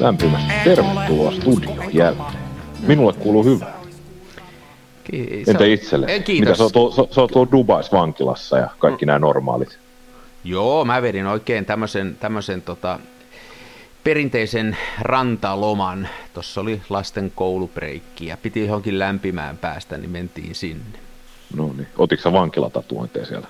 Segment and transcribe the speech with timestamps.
[0.00, 2.32] lämpimästi tervetuloa studioon jälleen.
[2.86, 3.80] Minulle kuuluu hyvää.
[5.04, 6.06] Ki- Entä se- itselle?
[6.06, 6.58] Eh, Mitä Kiitos.
[6.58, 9.78] sä oot, sä, sä oot Dubais vankilassa ja kaikki nämä normaalit?
[10.44, 12.98] Joo, mä vedin oikein tämmöisen, tämmöisen tota,
[14.04, 16.08] perinteisen rantaloman.
[16.34, 20.98] Tuossa oli lasten koulubreikki ja piti johonkin lämpimään päästä, niin mentiin sinne.
[21.56, 21.88] No niin.
[21.98, 23.46] Otitko sä vankilatatuointeja siellä?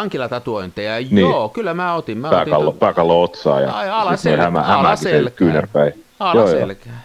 [0.00, 1.18] Vankilatatuointeja, Niin.
[1.18, 2.18] joo, kyllä mä otin.
[2.18, 5.36] Mä Pääkallo, otin pääkallo otsaa ja Ai, alaselkä- hämä, alaselkää.
[5.36, 5.92] kyynärpäin.
[6.20, 6.42] Joo, joo.
[6.44, 7.02] alaselkää.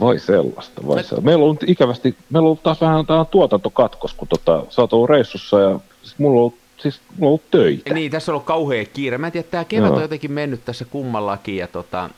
[0.00, 1.20] Vai sellaista, sellaista.
[1.20, 4.92] Meillä on ollut ikävästi, meillä on ollut taas vähän tämä tuotantokatkos, kun tota, sä oot
[4.92, 7.94] ollut reissussa ja siis mulla on ollut, siis mulla on ollut töitä.
[7.94, 9.18] Niin, tässä on ollut kauhea kiire.
[9.18, 9.96] Mä en tiedä, tämä kevät Joo.
[9.96, 11.56] on jotenkin mennyt tässä kummallakin.
[11.56, 12.10] Ja tota,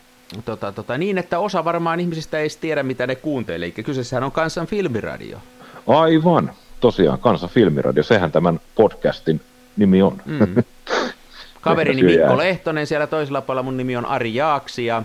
[0.45, 3.56] tota, tota, niin, että osa varmaan ihmisistä ei tiedä, mitä ne kuuntelee.
[3.67, 5.39] Eli kyseessähän on kansan filmiradio.
[5.87, 6.51] Aivan,
[6.81, 9.41] tosiaan, Kansan filmiradio, sehän tämän podcastin
[9.77, 10.23] nimi on.
[10.25, 10.62] Mm.
[11.61, 12.37] Kaverini Mikko.
[12.37, 15.03] Lehtonen siellä toisella puolella, mun nimi on Ari Jaaksi ja,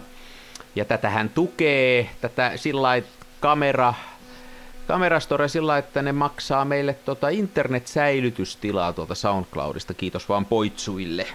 [0.76, 3.02] ja tätä hän tukee, tätä sillä
[3.40, 3.94] kamera,
[4.88, 11.28] kamerastore sillä että ne maksaa meille tota internet-säilytystilaa tuolta SoundCloudista, kiitos vaan poitsuille.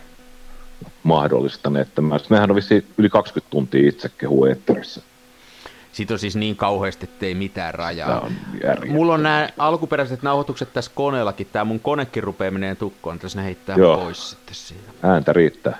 [1.02, 2.20] mahdollistaneet tämän.
[2.30, 5.02] Mehän on vissiin yli 20 tuntia itse kehu eetterissä.
[5.98, 8.20] Siitä on siis niin kauheasti, ettei mitään Tämä rajaa.
[8.20, 8.32] on.
[8.88, 13.44] Mulla on nämä alkuperäiset nauhoitukset tässä koneellakin, tämä mun konekin rupeaa menee tukkoon, tässä ne
[13.44, 13.96] heittää Joo.
[13.96, 14.90] pois sitten siitä.
[15.02, 15.78] Ääntä riittää.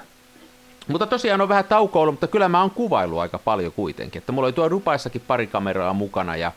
[0.89, 4.21] Mutta tosiaan on vähän tauko ollut, mutta kyllä mä oon kuvailu aika paljon kuitenkin.
[4.21, 6.53] Että mulla oli tuo Dubaissakin pari kameraa mukana ja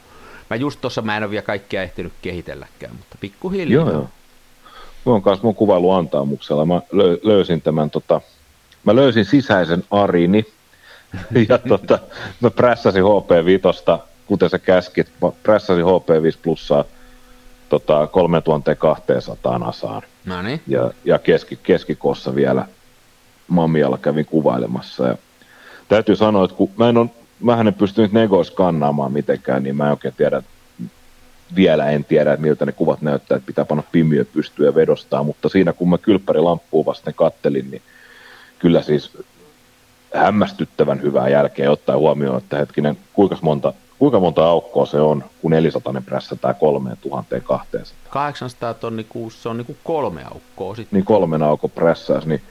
[0.50, 3.84] mä just tossa mä en ole vielä kaikkia ehtinyt kehitelläkään, mutta pikkuhiljaa.
[3.86, 4.10] Joo, joo.
[5.06, 6.66] Mä oon kanssa mun kuvailu antaamuksella.
[6.66, 8.22] Mä lö, löysin tämän, tota,
[8.84, 10.46] mä löysin sisäisen Arini
[11.50, 12.00] ja tota,
[12.42, 16.84] mä prässäsin HP5, kuten sä käskit, mä prässäsin HP5 plussaa
[17.70, 20.02] tota, 3200 asaan.
[20.26, 20.62] No niin.
[20.68, 22.66] ja, ja keski, keskikossa vielä
[23.48, 25.08] Mamialla kävin kuvailemassa.
[25.08, 25.18] Ja
[25.88, 29.86] täytyy sanoa, että kun mä en, on, mähän en pystynyt negois skannaamaan mitenkään, niin mä
[29.86, 30.42] en oikein tiedä,
[31.56, 35.50] vielä en tiedä, että miltä ne kuvat näyttää, että pitää panna pimiö pystyä vedostaa, mutta
[35.50, 37.82] siinä kun mä kylppärilamppuun vasten kattelin, niin
[38.60, 39.18] kyllä siis
[40.14, 45.52] hämmästyttävän hyvää jälkeä ottaen huomioon, että hetkinen, kuinka monta, kuinka monta aukkoa se on, kun
[45.52, 47.66] 400 prässätään 3200
[48.10, 50.98] 800 tonni kuussa on niinku kolme aukkoa sitten.
[50.98, 52.42] niin kolmen aukon prässäys, niin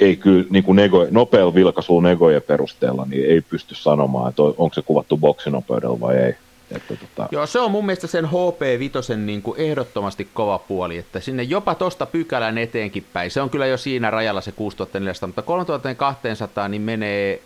[0.00, 4.54] ei kyllä niin kuin nego, nopealla vilkaisulla negojen perusteella, niin ei pysty sanomaan, että on-
[4.58, 6.34] onko se kuvattu boksinopeudella vai ei.
[6.70, 11.20] Että tota, Joo, se on mun mielestä sen HP5 niin kuin ehdottomasti kova puoli, että
[11.20, 15.42] sinne jopa tosta pykälän eteenkin päin, se on kyllä jo siinä rajalla se 6400, mutta
[15.42, 17.42] 3200 niin menee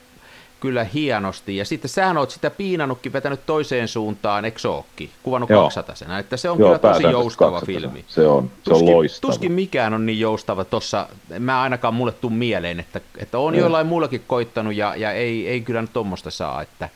[0.63, 1.57] kyllä hienosti.
[1.57, 5.11] Ja sitten sähän oot sitä piinannutkin vetänyt toiseen suuntaan, eikö ookin?
[5.23, 5.63] Kuvannut Joo.
[5.63, 7.67] 200 että se on joo, kyllä tosi joustava 200.
[7.67, 8.05] filmi.
[8.09, 9.31] Se on, se on Tuskin, loistava.
[9.31, 11.09] tuskin mikään on niin joustava tuossa,
[11.39, 13.65] mä ainakaan mulle tuu mieleen, että, että on Joo.
[13.65, 16.89] jollain muullakin koittanut ja, ja ei, ei kyllä nyt tuommoista saa, että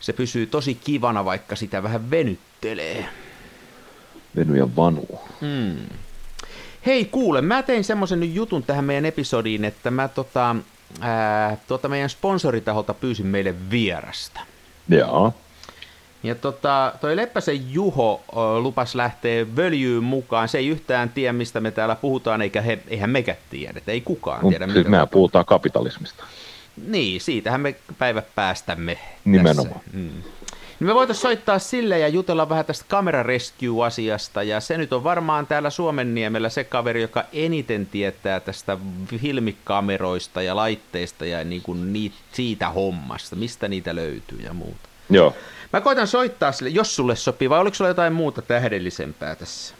[0.00, 3.08] se pysyy tosi kivana, vaikka sitä vähän venyttelee.
[4.36, 5.20] Veny ja vanu.
[5.40, 5.76] Mm.
[6.86, 10.56] Hei kuule, mä tein semmoisen nyt jutun tähän meidän episodiin, että mä tota,
[11.00, 14.40] ää, tuota meidän sponsoritaholta pyysin meille vierasta.
[14.88, 15.34] Joo.
[16.22, 20.48] Ja tota, toi Leppäsen Juho ö, lupas lähteä völjyyn mukaan.
[20.48, 23.80] Se ei yhtään tiedä, mistä me täällä puhutaan, eikä he, eihän mekä tiedä.
[23.86, 26.24] Ei kukaan tiedä, Siis mitä mehän puhutaan kapitalismista.
[26.86, 28.98] Niin, siitähän me päivät päästämme.
[29.24, 29.80] Nimenomaan.
[29.80, 29.90] Tässä.
[29.92, 30.22] Mm.
[30.80, 35.04] Niin me voitaisiin soittaa sille ja jutella vähän tästä Camera Rescue-asiasta, ja se nyt on
[35.04, 38.78] varmaan täällä Suomenniemellä se kaveri, joka eniten tietää tästä
[39.16, 44.88] filmikameroista ja laitteista ja niin kuin niit, siitä hommasta, mistä niitä löytyy ja muuta.
[45.10, 45.34] Joo.
[45.72, 49.74] Mä koitan soittaa sille, jos sulle sopii, vai oliko sulla jotain muuta tähdellisempää tässä?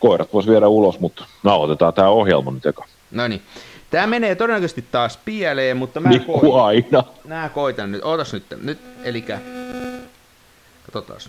[0.00, 2.84] Koirat vois viedä ulos, mutta nauhoitetaan tämä ohjelma nyt eka.
[3.10, 3.42] No niin.
[3.90, 6.60] Tää menee todennäköisesti taas pieleen, mutta mä Niin koitan.
[6.64, 7.04] aina.
[7.24, 8.04] Nää koitan nyt.
[8.04, 8.44] Ootas nyt.
[8.62, 9.38] Nyt, elikä...
[10.92, 11.20] Katsotaan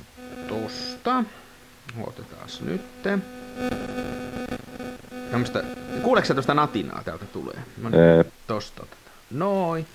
[0.48, 1.24] tosta.
[2.08, 2.82] Otetaan nyt.
[5.32, 5.64] Tämmöstä...
[6.02, 7.58] Kuuleeko sä tosta natinaa täältä tulee?
[7.82, 9.12] No niin, Ee, tosta otetaan.
[9.32, 9.88] Noin.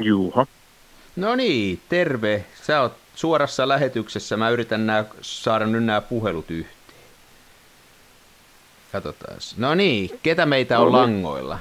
[0.00, 0.46] Juha.
[1.16, 2.44] No niin, terve.
[2.62, 4.36] Sä oot suorassa lähetyksessä.
[4.36, 6.78] Mä yritän nää, saada nyt nämä puhelut yhteen.
[8.92, 9.36] Katsotaan.
[9.56, 11.14] No niin, ketä meitä on No niin.
[11.14, 11.58] langoilla?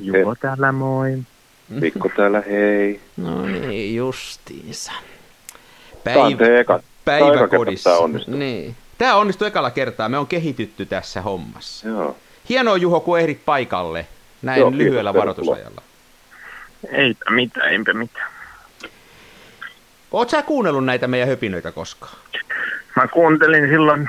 [0.00, 1.18] Juho täällä moi.
[1.68, 3.00] Mikko täällä, hei.
[3.16, 4.92] No niin, justiinsa.
[6.38, 7.98] Kerta, Päiväkodissa.
[7.98, 8.36] onnistuu.
[8.36, 8.76] Niin.
[8.98, 10.08] Tää onnistui ekalla kertaa.
[10.08, 11.88] Me on kehitytty tässä hommassa.
[11.88, 12.16] Joo.
[12.48, 14.06] Hienoa Juho, kun ehdit paikalle.
[14.42, 15.82] Näin Joo, lyhyellä varoitusajalla.
[16.92, 18.30] Eipä mitään, eipä mitään.
[20.12, 22.12] Oletko sä kuunnellut näitä meidän höpinöitä koskaan?
[22.96, 24.08] Mä kuuntelin silloin,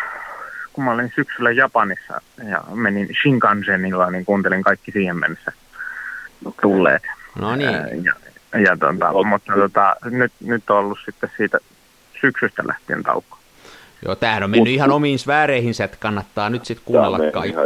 [0.74, 5.52] kun mä olin syksyllä Japanissa ja menin Shinkansenilla, niin kuuntelin kaikki siihen mennessä
[6.62, 7.04] tulleet.
[7.40, 8.06] No niin.
[8.06, 8.14] Ja,
[8.60, 11.58] ja tota, mutta tota, nyt, nyt on ollut sitten siitä
[12.22, 13.38] syksystä lähtien tauko.
[14.06, 17.62] Joo, tämähän on mennyt Mut, ihan omiin sfääreihinsä, että kannattaa nyt sitten kuunnella kaikki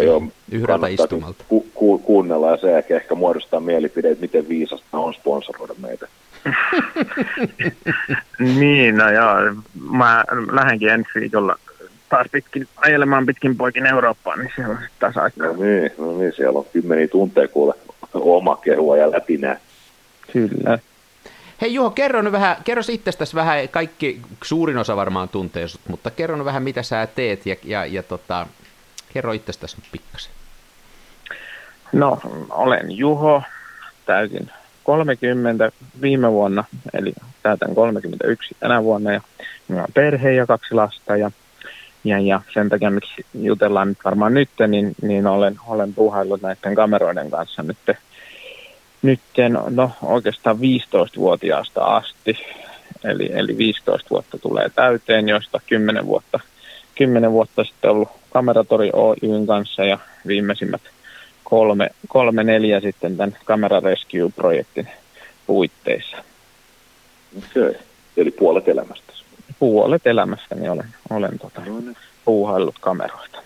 [0.52, 1.44] yhdeltä istumalta.
[1.48, 6.08] Ku, ku, kuunnella ja sen jälkeen ehkä muodostaa mielipide, että miten viisasta on sponsoroida meitä.
[8.60, 9.36] niin, no joo.
[9.92, 11.56] Mä lähdenkin ensi viikolla
[12.10, 15.48] taas pitkin, ajelemaan pitkin poikin Eurooppaan, niin siellä on sitten taas aikaa.
[15.48, 17.74] No niin, no niin, siellä on kymmeniä tunteja kuule
[18.14, 19.58] oma kehua ja läpi nää.
[20.34, 20.80] Kyllä.
[21.62, 26.12] Hei Juho, kerro nyt vähän, kerro itsestäsi vähän, kaikki, suurin osa varmaan tuntee sut, mutta
[26.12, 28.48] kerro nyt vähän mitä sä teet ja, ja, ja tota,
[29.14, 30.32] kerro itsestäsi nyt pikkasen.
[31.92, 32.20] No,
[32.50, 33.44] olen Juho,
[34.06, 34.52] täysin
[34.86, 35.72] 30
[36.02, 39.22] viime vuonna, eli täytän 31 tänä vuonna ja
[39.68, 41.32] minulla on perhe ja kaksi lasta ja,
[42.04, 46.76] ja, ja sen takia, miksi jutellaan nyt varmaan nyt, niin, niin olen, olen puhaillut näiden
[46.76, 47.78] kameroiden kanssa nyt
[49.02, 49.20] nyt
[49.70, 52.38] no oikeastaan 15-vuotiaasta asti,
[53.04, 56.40] eli, eli 15 vuotta tulee täyteen, joista 10 vuotta,
[56.96, 60.82] 10 vuotta sitten ollut Kameratori Oyn kanssa ja viimeisimmät
[61.46, 64.88] kolme, kolme neljä sitten tämän Camera Rescue-projektin
[65.48, 66.18] puitteissa.
[67.38, 67.82] Okei, okay.
[68.18, 69.14] eli puolet elämästä.
[69.60, 71.98] Puolet elämästäni olen, olen tota, no niin.
[72.26, 73.42] puuhaillut kameroita.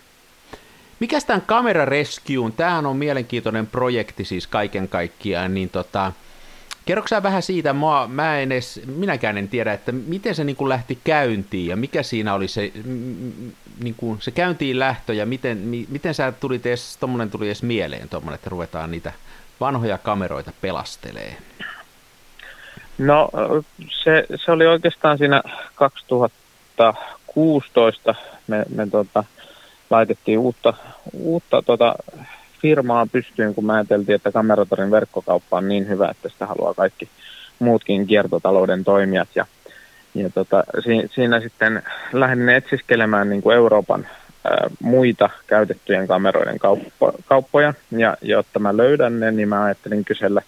[0.99, 6.11] Mikäs tämän Camera Rescue, tämähän on mielenkiintoinen projekti siis kaiken kaikkiaan, niin tota,
[6.89, 10.69] kerroksä vähän siitä, mä, mä en edes, minäkään en tiedä, että miten se niin kuin
[10.69, 12.71] lähti käyntiin ja mikä siinä oli se,
[13.83, 15.57] niin kuin se käyntiin lähtö ja miten,
[15.89, 19.13] miten sä tulit edes, tommonen tuli edes mieleen tommonen, että ruvetaan niitä
[19.59, 21.37] vanhoja kameroita pelastelee?
[22.97, 23.29] No
[24.03, 25.43] se, se oli oikeastaan siinä
[25.75, 28.15] 2016,
[28.47, 29.23] me, me tota,
[29.89, 30.73] laitettiin uutta,
[31.13, 31.95] uutta tota
[32.61, 37.09] firmaa pystyyn, kun mä ajateltiin, että kameratorin verkkokauppa on niin hyvä, että sitä haluaa kaikki
[37.59, 39.29] muutkin kiertotalouden toimijat.
[39.35, 39.45] Ja,
[40.15, 41.83] ja tota, si, siinä sitten
[42.13, 44.07] lähdin etsiskelemään niin kuin Euroopan
[44.45, 50.41] ää, muita käytettyjen kameroiden kauppo, kauppoja, ja jotta mä löydän ne, niin mä ajattelin kysellä,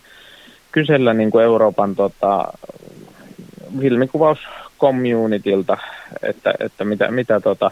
[0.71, 2.53] kysellä niin kuin Euroopan tota,
[3.79, 4.39] filmikuvaus
[4.79, 5.77] communitylta,
[6.23, 7.71] että, että mitä, mitä tota,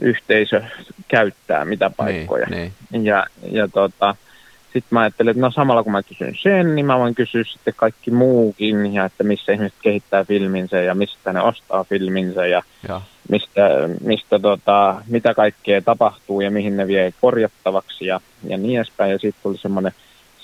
[0.00, 0.62] yhteisö
[1.08, 2.46] käyttää, mitä niin, paikkoja.
[2.50, 3.04] Niin, niin.
[3.04, 4.16] Ja, ja tota,
[4.64, 7.74] sitten mä ajattelin, että no samalla kun mä kysyn sen, niin mä voin kysyä sitten
[7.76, 13.00] kaikki muukin, ja että missä ihmiset kehittää filminsä ja mistä ne ostaa filminsä ja, ja.
[13.28, 13.60] mistä,
[14.00, 19.12] mistä tota, mitä kaikkea tapahtuu ja mihin ne vie korjattavaksi ja, ja niin edespäin.
[19.12, 19.92] Ja sitten tuli semmoinen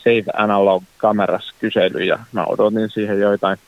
[0.04, 3.58] Save Analog Cameras kysely ja mä odotin siihen joitain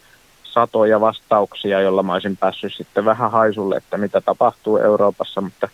[0.52, 5.68] satoja vastauksia, joilla mä olisin päässyt sitten vähän haisulle, että mitä tapahtuu Euroopassa, mutta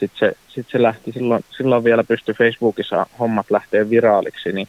[0.00, 4.68] sitten se, sit se lähti, silloin, silloin vielä pystyi Facebookissa hommat lähteä viraaliksi, niin,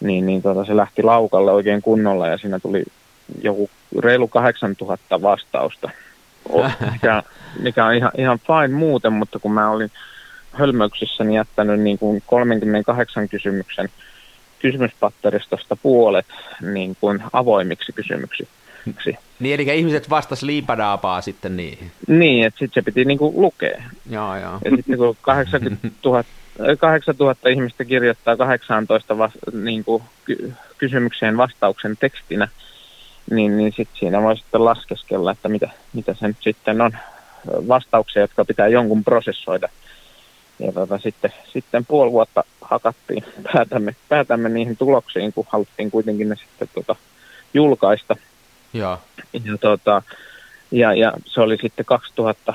[0.00, 2.84] niin, niin tota, se lähti laukalle oikein kunnolla ja siinä tuli
[3.42, 5.90] joku reilu 8000 vastausta,
[6.92, 7.22] mikä,
[7.58, 9.90] mikä on ihan, ihan fine muuten, mutta kun mä olin
[10.52, 13.88] hölmöyksissäni jättänyt niin kuin 38 kysymyksen
[14.58, 16.26] kysymyspatteristosta puolet
[16.60, 19.18] niin kuin avoimiksi kysymyksiksi yksi.
[19.38, 21.90] Niin, eli ihmiset vastas liipadaapaa sitten niihin.
[22.08, 23.82] Niin, että sitten se piti niinku lukea.
[24.10, 24.58] Joo, joo.
[24.64, 26.24] Ja sitten kun 80 000,
[26.78, 32.48] 8000 ihmistä kirjoittaa 18 vas, niinku, ky- kysymykseen vastauksen tekstinä,
[33.30, 36.92] niin, niin sitten siinä voi sitten laskeskella, että mitä, mitä se nyt sitten on
[37.46, 39.68] vastauksia, jotka pitää jonkun prosessoida.
[40.58, 46.36] Ja tota, sitten, sitten puoli vuotta hakattiin päätämme, päätämme niihin tuloksiin, kun haluttiin kuitenkin ne
[46.36, 46.96] sitten tota,
[47.54, 48.16] julkaista.
[48.74, 48.98] Ja,
[49.32, 50.02] ja, tota,
[50.70, 52.54] ja, ja se oli sitten 2000,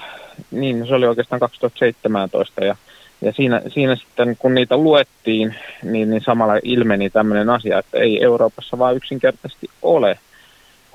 [0.52, 2.76] niin se oli oikeastaan 2017 ja,
[3.22, 8.24] ja siinä, siinä sitten kun niitä luettiin, niin, niin samalla ilmeni tämmöinen asia, että ei
[8.24, 10.20] Euroopassa vaan yksinkertaisesti ole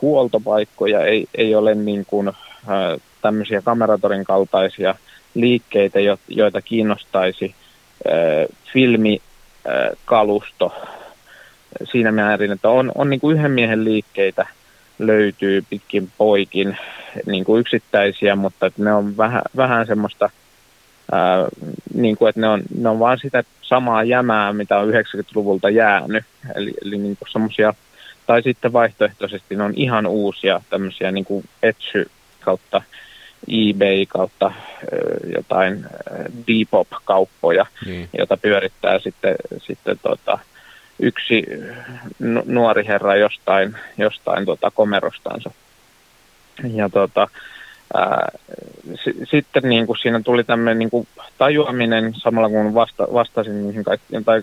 [0.03, 2.35] huoltopaikkoja, ei, ei ole niin kuin, äh,
[3.23, 4.95] tämmöisiä kameratorin kaltaisia
[5.35, 7.55] liikkeitä, jo, joita kiinnostaisi
[8.09, 8.13] äh,
[8.73, 10.73] filmikalusto
[11.85, 14.47] siinä määrin, että on, on niin kuin yhden miehen liikkeitä–
[14.99, 16.77] löytyy pitkin poikin
[17.27, 20.31] niin kuin yksittäisiä, mutta että ne on vähän, vähän semmoista,
[21.13, 21.47] ää,
[21.95, 26.25] niin kuin, että ne on, ne on vaan sitä samaa jämää, mitä on 90-luvulta jäänyt.
[26.55, 27.75] Eli, eli niin kuin semmoisia,
[28.27, 32.11] tai sitten vaihtoehtoisesti ne on ihan uusia tämmöisiä niin kuin Etsy
[32.41, 32.83] kautta
[33.49, 34.53] eBay kautta
[35.37, 35.85] jotain
[36.47, 38.09] Depop-kauppoja, niin.
[38.19, 40.39] jota pyörittää sitten, sitten tota,
[40.99, 41.45] yksi
[42.45, 45.51] nuori herra jostain, jostain tota komerostansa.
[46.73, 47.29] Ja tota,
[47.95, 48.29] ää,
[48.95, 51.09] s- sitten niin kuin siinä tuli tämmöinen niin kuin
[51.39, 54.43] tajuaminen samalla kun vasta, vastasin niihin kaikkiin, tai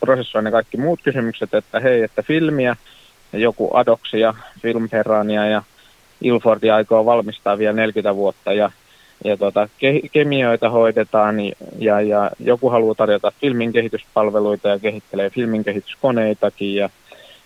[0.00, 2.76] prosessoin ne kaikki muut kysymykset, että hei, että filmiä,
[3.32, 5.62] joku Adoksia, Filmperania ja
[6.20, 8.70] Ilfordi aikoo valmistaa vielä 40 vuotta ja,
[9.24, 11.36] ja tota, ke, kemioita hoidetaan
[11.78, 16.90] ja, ja joku haluaa tarjota filmin kehityspalveluita ja kehittelee filmin kehityskoneitakin ja,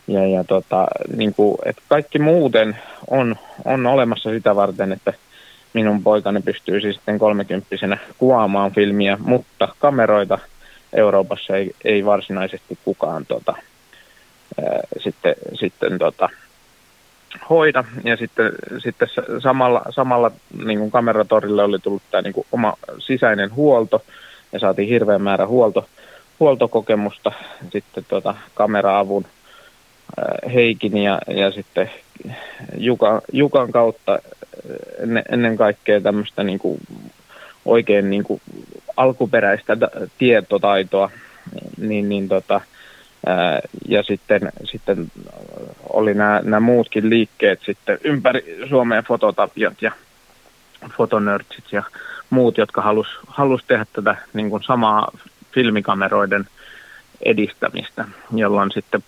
[0.06, 2.76] ja, ja tota, niin kuin, että kaikki muuten
[3.10, 5.12] on, on olemassa sitä varten, että
[5.72, 10.38] minun poikani pystyy siis sitten kolmekymppisenä kuvaamaan filmiä, mutta kameroita
[10.92, 13.56] Euroopassa ei, ei varsinaisesti kukaan tota,
[14.62, 16.28] ää, sitten, sitten tota,
[17.50, 17.84] hoida.
[18.04, 19.08] Ja sitten, sitten
[19.42, 20.30] samalla, samalla
[20.64, 24.02] niin kuin kameratorille oli tullut tämä niin kuin oma sisäinen huolto.
[24.52, 25.88] Ja saatiin hirveän määrä huolto,
[26.40, 27.32] huoltokokemusta.
[27.72, 29.24] Sitten tota, kameraavun
[30.54, 31.90] Heikin ja, ja sitten
[32.76, 34.18] Jukan, Jukan kautta
[34.98, 36.80] ennen, ennen kaikkea tämmöistä niin kuin
[37.64, 38.40] oikein niin kuin
[38.96, 39.76] alkuperäistä
[40.18, 41.10] tietotaitoa,
[41.78, 42.60] niin, niin tota,
[43.88, 45.10] ja sitten, sitten
[45.88, 49.92] oli nämä, nämä muutkin liikkeet sitten ympäri Suomeen fototapiot ja
[50.96, 51.82] fotonörtsit ja
[52.30, 55.12] muut, jotka halus, halus tehdä tätä niin kuin samaa
[55.52, 56.46] filmikameroiden
[57.24, 58.04] edistämistä,
[58.34, 59.04] jolloin sitten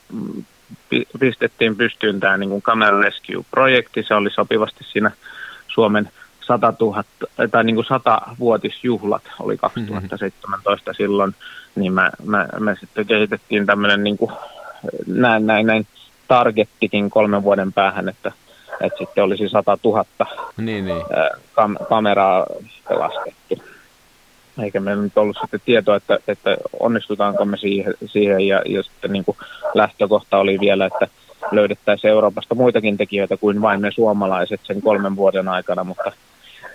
[1.21, 4.03] pistettiin pystyyn tämä niin kuin Camera Rescue-projekti.
[4.03, 5.11] Se oli sopivasti siinä
[5.69, 6.11] Suomen
[6.47, 7.05] 100 000,
[7.51, 10.97] tai niin kuin 100-vuotisjuhlat oli 2017 mm-hmm.
[10.97, 11.35] silloin,
[11.75, 14.33] niin mä, mä, me sitten kehitettiin tämmöinen niin kuin,
[15.07, 15.87] näin, näin, näin
[16.29, 18.33] targettikin kolmen vuoden päähän, että,
[18.81, 20.05] että sitten olisi 100 000
[20.57, 21.03] niin, niin.
[21.55, 22.47] Kam- kameraa
[22.89, 23.65] pelastettu.
[24.63, 29.13] Eikä meillä nyt ollut sitten tietoa, että, että onnistutaanko me siihen, siihen ja, ja sitten
[29.13, 29.37] niin kuin
[29.75, 31.09] lähtökohta oli vielä, että
[31.53, 36.13] löydettäisiin Euroopasta muitakin tekijöitä kuin vain me suomalaiset sen kolmen vuoden aikana, mutta,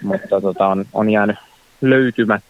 [0.03, 1.37] mutta tota, on, on jäänyt
[1.81, 2.47] löytymättä.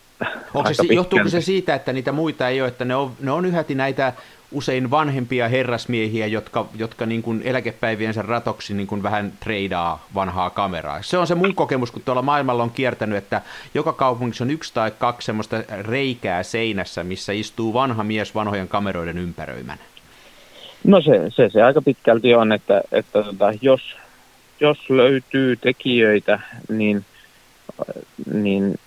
[0.54, 3.46] Onko se, johtuuko se siitä, että niitä muita ei ole, että ne on, ne on
[3.46, 4.14] yhäti näitä
[4.52, 11.02] usein vanhempia herrasmiehiä, jotka, jotka niin kuin eläkepäiviensä ratoksi niin kuin vähän treidaa vanhaa kameraa.
[11.02, 13.42] Se on se mun kokemus, kun tuolla maailmalla on kiertänyt, että
[13.74, 19.18] joka kaupungissa on yksi tai kaksi semmoista reikää seinässä, missä istuu vanha mies vanhojen kameroiden
[19.18, 19.82] ympäröimänä.
[20.84, 23.82] No se, se, se aika pitkälti on, että, että tota, jos,
[24.60, 26.40] jos löytyy tekijöitä,
[26.70, 27.06] niin,
[28.34, 28.80] niin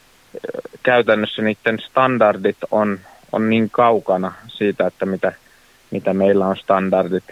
[0.83, 3.01] käytännössä niiden standardit on,
[3.33, 5.33] on niin kaukana siitä, että mitä,
[5.91, 7.25] mitä meillä on standardit,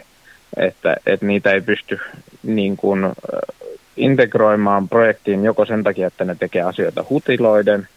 [0.57, 2.01] että, että niitä ei pysty
[2.43, 3.13] niin kuin,
[3.97, 7.89] integroimaan projektiin joko sen takia, että ne tekee asioita hutiloiden,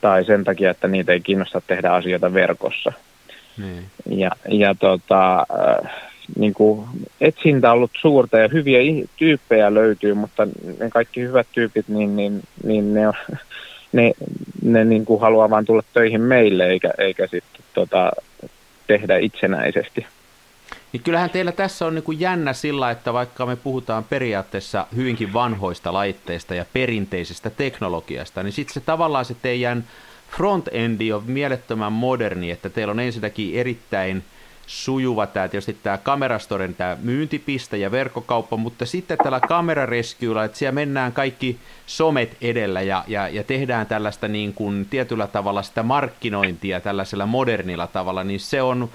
[0.00, 2.92] tai sen takia, että niitä ei kiinnosta tehdä asioita verkossa.
[3.58, 3.84] Niin.
[4.10, 5.46] Ja, ja tota,
[6.38, 6.86] niin kuin
[7.20, 8.78] etsintä ollut suurta ja hyviä
[9.16, 10.46] tyyppejä löytyy, mutta
[10.78, 13.14] ne kaikki hyvät tyypit, niin, niin, niin ne, on,
[13.92, 14.12] ne,
[14.62, 18.12] ne niin kuin haluaa vaan tulla töihin meille eikä, eikä sitten tota,
[18.86, 20.06] tehdä itsenäisesti.
[20.92, 25.32] Niin kyllähän teillä tässä on niin kuin jännä sillä, että vaikka me puhutaan periaatteessa hyvinkin
[25.32, 29.84] vanhoista laitteista ja perinteisestä teknologiasta, niin sitten se tavallaan se teidän
[30.30, 34.24] front-endi on mielettömän moderni, että teillä on ensinnäkin erittäin
[34.66, 40.72] sujuva tämä tietysti tämä kamerastoren tämä myyntipiste ja verkkokauppa, mutta sitten tällä kamerarescuella, että siellä
[40.72, 46.80] mennään kaikki somet edellä ja, ja, ja tehdään tällaista niin kuin tietyllä tavalla sitä markkinointia
[46.80, 48.88] tällaisella modernilla tavalla, niin se on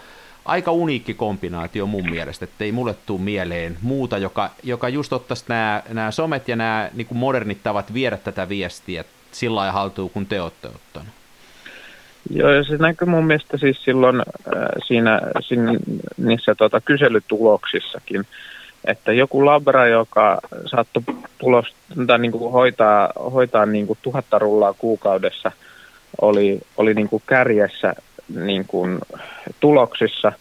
[0.46, 5.46] aika uniikki kombinaatio mun mielestä, että ei mulle tule mieleen muuta, joka, joka just ottaisi
[5.48, 10.10] nämä, nämä somet ja nämä niin kuin modernit tavat viedä tätä viestiä sillä lailla haltuun,
[10.10, 11.19] kun te olette ottanut.
[12.30, 14.26] Joo, ja se näkyy mun mielestä siis silloin äh,
[14.88, 15.74] siinä, siinä
[16.18, 18.26] niissä tota, kyselytuloksissakin,
[18.86, 21.04] että joku labra, joka saattoi
[21.38, 21.66] tulos,
[22.08, 25.52] tai niin kuin hoitaa, hoitaa niin kuin tuhatta rullaa kuukaudessa,
[26.22, 27.94] oli, oli niin kuin kärjessä
[28.36, 29.00] niin kuin
[29.60, 30.32] tuloksissa,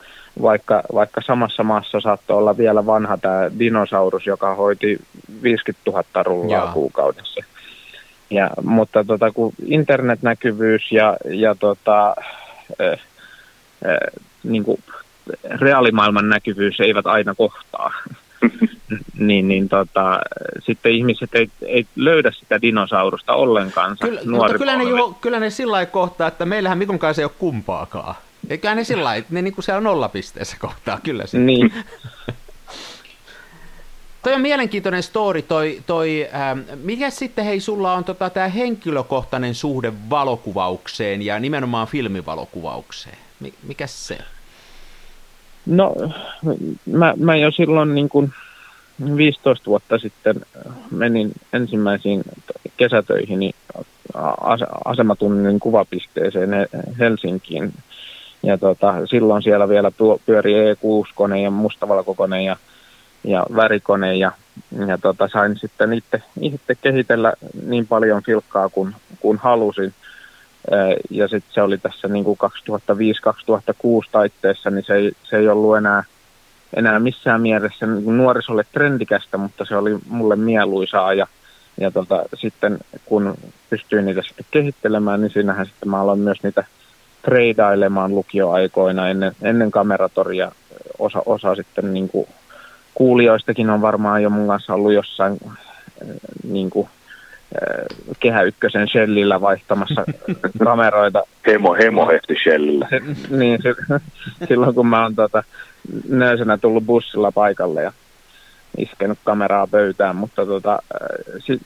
[0.43, 4.99] vaikka, vaikka samassa maassa saattoi olla vielä vanha tämä dinosaurus, joka hoiti
[5.43, 6.73] 50 000 rullaa Jaa.
[6.73, 7.45] kuukaudessa.
[8.31, 12.15] Ja, mutta tota, kun internetnäkyvyys ja, ja tota,
[12.81, 12.93] äh,
[13.87, 14.83] äh, niin kuin
[15.45, 17.93] reaalimaailman näkyvyys eivät aina kohtaa,
[19.19, 20.21] niin, niin tota,
[20.67, 23.97] sitten ihmiset ei, ei löydä sitä dinosaurusta ollenkaan.
[24.01, 27.33] Kyllä, mutta kyllä ne, jo, kyllä ne sillä kohtaa, että meillähän Mikon kanssa ei ole
[27.39, 28.15] kumpaakaan.
[28.51, 31.39] Eikä ne sillä lailla, ne niin kuin siellä nollapisteessä kohtaa, kyllä se.
[31.39, 31.73] Niin.
[34.23, 39.55] Toi on mielenkiintoinen story, toi, toi ähm, mikä sitten hei sulla on tota, tämä henkilökohtainen
[39.55, 43.19] suhde valokuvaukseen ja nimenomaan filmivalokuvaukseen?
[43.63, 44.19] Mikä se?
[45.67, 45.95] No,
[46.87, 48.33] mä, mä jo silloin niin kun
[49.17, 50.41] 15 vuotta sitten
[50.91, 52.23] menin ensimmäisiin
[52.77, 53.55] kesätöihin
[54.85, 56.51] asematunnin kuvapisteeseen
[56.99, 57.73] Helsinkiin.
[58.43, 59.93] Ja tota, silloin siellä vielä
[60.27, 62.57] pyöri E6-kone ja mustavalkokone ja,
[63.25, 64.33] ja värikone ja,
[64.87, 67.33] ja tota, sain sitten itse, itse kehitellä
[67.67, 69.95] niin paljon filkkaa kuin, kuin halusin.
[71.11, 72.39] Ja sitten se oli tässä niin kuin
[74.05, 76.05] 2005-2006 taitteessa, niin se ei, se ei ollut enää–
[76.77, 81.27] enää missään mielessä niin nuorisolle trendikästä, mutta se oli mulle mieluisaa ja,
[81.81, 83.35] ja tota, sitten kun
[83.71, 86.65] pystyin niitä sitten kehittelemään, niin siinähän sitten mä aloin myös niitä
[87.23, 90.53] treidailemaan lukioaikoina ennen, ennen kameratoria.
[90.99, 92.29] Osa, osa sitten niin kuin
[92.99, 95.39] kuulijoistakin on varmaan jo mun kanssa ollut jossain
[96.51, 96.89] niin kuin,
[98.21, 100.05] Kehä Ykkösen Shellillä vaihtamassa
[100.65, 101.23] kameroita.
[101.47, 102.89] Hemo, hemohehti Shellillä.
[103.31, 103.61] niin,
[104.49, 105.43] silloin kun mä oon tota,
[106.09, 107.93] nöysänä tullut bussilla paikalle ja
[108.79, 110.79] iskenyt kameraa pöytään, mutta tota,
[111.39, 111.63] sit,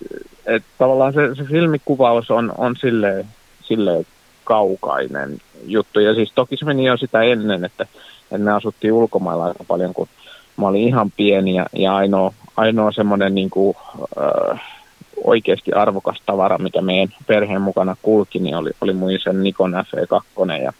[0.46, 3.26] et tavallaan se, se filmikuvaus on, on silleen,
[3.62, 4.06] silleen
[4.44, 6.00] kaukainen juttu.
[6.00, 7.86] Ja siis toki se meni jo sitä ennen, että,
[8.22, 10.08] että me asuttiin ulkomailla aika paljon, kun
[10.56, 13.76] mä olin ihan pieni ja, ja ainoa, ainoa semmoinen niin kuin,
[14.18, 14.60] äh,
[15.24, 20.62] oikeasti arvokas tavara, mikä meidän perheen mukana kulki, niin oli, oli mun isän Nikon FE2.
[20.62, 20.72] Ja,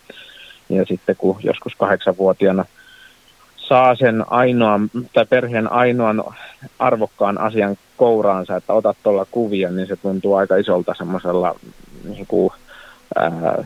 [0.68, 2.64] ja sitten kun joskus kahdeksanvuotiaana
[3.56, 6.24] saa sen ainoan, tai perheen ainoan
[6.78, 11.54] arvokkaan asian kouraansa, että otat tuolla kuvia, niin se tuntuu aika isolta semmoisella
[12.04, 12.52] niin kuin,
[13.16, 13.64] ää,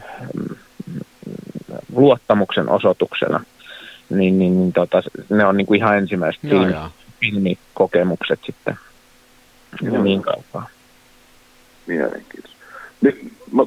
[1.93, 3.45] luottamuksen osoituksena.
[4.11, 6.75] Niin, niin, niin tota, ne on niin kuin ihan ensimmäiset film,
[7.21, 8.79] filmikokemukset sitten.
[9.83, 10.03] Joo.
[10.03, 10.69] Niin kauan.
[11.87, 12.57] Mielenkiintoista.
[13.01, 13.63] Niin, mä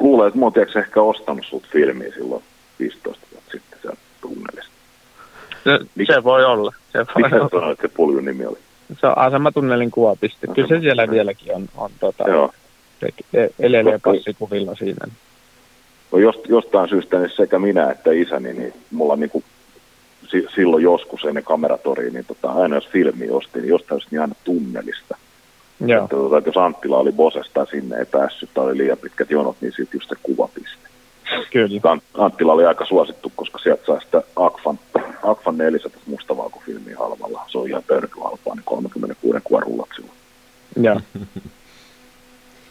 [0.00, 2.42] luulen, että mä oon ehkä ostanut sut filmiä silloin
[2.78, 4.72] 15 vuotta sitten siellä tunnelista.
[5.64, 6.72] Se, Mikä, se voi olla.
[6.92, 7.48] Se voi mikä olla.
[7.48, 8.58] sanoit, se puljun nimi oli?
[9.00, 10.46] Se on asematunnelin kuvapiste.
[10.46, 12.52] Kyllä se siellä vieläkin on, on tota, Joo.
[13.32, 15.06] E- elelee passikuvilla siinä.
[16.12, 19.44] No jost, jostain syystä niin sekä minä että isäni, niin mulla niin
[20.54, 25.16] silloin joskus ennen kameratoriin, niin tota, aina jos filmi ostin, niin jostain niin aina tunnelista.
[25.86, 26.04] Joo.
[26.04, 29.56] Että, tota, että jos Anttila oli Bosesta sinne ei päässyt tai oli liian pitkät jonot,
[29.60, 30.88] niin sitten just se kuvapiste.
[31.50, 31.98] Kyllä.
[32.14, 34.78] Anttila oli aika suosittu, koska sieltä sai sitä Akfan,
[35.22, 37.44] Akfan 400 mustavalkofilmiä halvalla.
[37.48, 40.18] Se on ihan pörky halpaa, niin 36 kuorullat silloin.
[40.76, 41.00] Joo.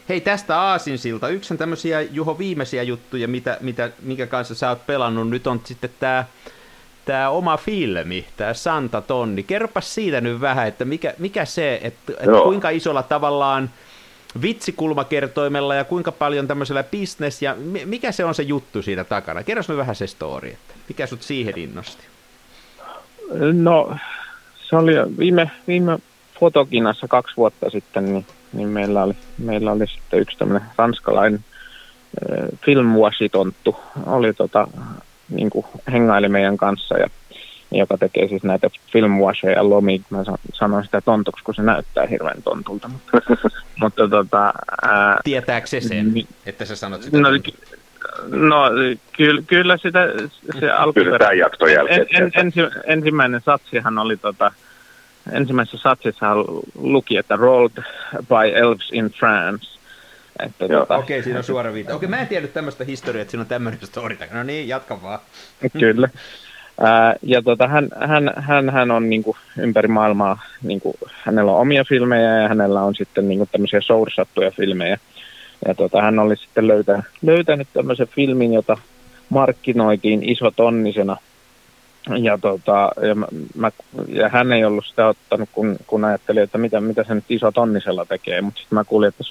[0.08, 1.28] Hei, tästä Aasinsilta.
[1.28, 5.28] Yksi on tämmöisiä, Juho, viimeisiä juttuja, mitä, mitä, mikä kanssa sä oot pelannut.
[5.28, 6.24] Nyt on sitten tämä
[7.04, 9.42] tämä oma filmi, tämä Santa Tonni.
[9.42, 13.70] Kerropas siitä nyt vähän, että mikä, mikä se, että, että kuinka isolla tavallaan
[14.42, 19.42] vitsikulmakertoimella ja kuinka paljon tämmöisellä business ja mikä se on se juttu siinä takana?
[19.42, 22.02] Kerros nyt vähän se story, että mikä sut siihen innosti?
[23.52, 23.96] No,
[24.68, 25.98] se oli viime, viime
[26.40, 31.44] fotokinassa kaksi vuotta sitten, niin, niin meillä, oli, meillä oli sitten yksi tämmöinen ranskalainen
[32.32, 34.68] äh, filmwashitonttu, oli tota,
[35.30, 37.06] niin kuin hengaili meidän kanssa ja
[37.72, 40.02] joka tekee siis näitä filmwasheja lomi.
[40.10, 40.18] Mä
[40.52, 42.88] sanoin sitä tontuksi, kun se näyttää hirveän tontulta.
[42.88, 43.20] Mutta,
[43.80, 47.18] mutta tota, ää, Tietääkö se sen, niin, että sä sanot sitä?
[47.18, 47.28] No,
[48.28, 48.70] no
[49.16, 50.08] kyllä, kyllä sitä
[50.60, 51.32] se alkuperä...
[51.32, 52.06] jälkeen.
[52.10, 54.52] En, en, ensi, ensimmäinen satsihan oli tota,
[55.32, 56.26] ensimmäisessä satsissa
[56.74, 57.82] luki, että Rolled
[58.28, 59.79] by Elves in France.
[60.42, 60.96] Että tota...
[60.96, 61.94] Okei, siinä on suora viita.
[61.94, 64.18] Okei, mä en tiedä tämmöistä historiaa, että siinä on tämmöinen story.
[64.32, 65.18] No niin, jatka vaan.
[65.80, 66.08] Kyllä.
[66.80, 71.52] Ää, ja tota, hän, hän, hän, hän on niin kuin, ympäri maailmaa, niin kuin, hänellä
[71.52, 74.98] on omia filmejä ja hänellä on sitten niin kuin, tämmöisiä soursattuja filmejä.
[75.68, 78.76] Ja tota, hän oli sitten löytänyt, löytänyt tämmöisen filmin, jota
[79.28, 81.16] markkinoitiin isotonnisena.
[82.18, 83.26] Ja, tota, ja, mä,
[83.56, 83.70] mä,
[84.08, 88.04] ja hän ei ollut sitä ottanut, kun, kun ajattelin, että mitä, mitä se nyt isotonnisella
[88.04, 88.40] tekee.
[88.40, 89.24] Mutta sitten mä kuulin, että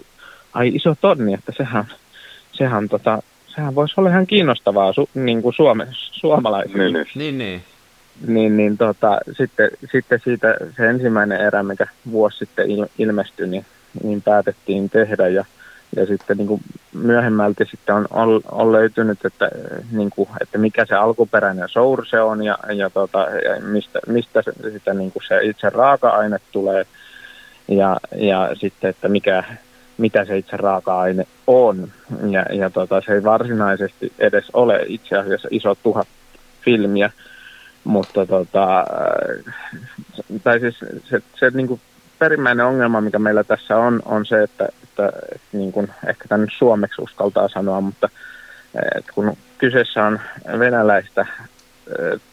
[0.54, 1.86] ai iso tonni, että sehän,
[2.52, 6.84] sehän tota, sehän voisi olla ihan kiinnostavaa su, niin kuin Suome, suomalaisille.
[6.84, 7.08] Niin, niin.
[7.16, 7.64] niin, niin.
[8.28, 13.66] Niin, niin tota, sitten, sitten siitä se ensimmäinen erä, mikä vuosi sitten il, ilmestyi, niin,
[14.04, 15.46] niin päätettiin tehdä ja,
[15.96, 16.62] ja sitten niin kuin
[16.94, 19.50] myöhemmälti sitten on, on, on löytynyt, että,
[19.92, 24.52] niin kuin, että mikä se alkuperäinen source on ja, ja, tota, ja mistä, mistä se,
[24.72, 26.86] sitä, niin kuin se itse raaka-aine tulee
[27.68, 29.44] ja, ja sitten, että mikä,
[30.00, 31.92] mitä se itse raaka-aine on.
[32.30, 36.08] Ja, ja tota, se ei varsinaisesti edes ole itse asiassa iso tuhat
[36.62, 37.12] filmiä,
[37.84, 38.86] mutta tota, äh,
[40.44, 41.82] tai siis se, se niin kuin
[42.20, 46.48] perimmäinen ongelma, mikä meillä tässä on, on se, että, että, että niin kuin, ehkä tämän
[46.58, 48.10] suomeksi uskaltaa sanoa, mutta
[48.96, 50.20] että kun kyseessä on
[50.60, 51.28] venäläistä äh,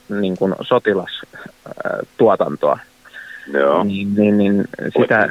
[0.09, 2.79] niin kuin sotilastuotantoa,
[3.53, 3.85] Joo.
[3.85, 4.65] Niin, niin, niin
[4.99, 5.29] sitä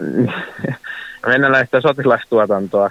[1.26, 2.90] venäläistä sotilastuotantoa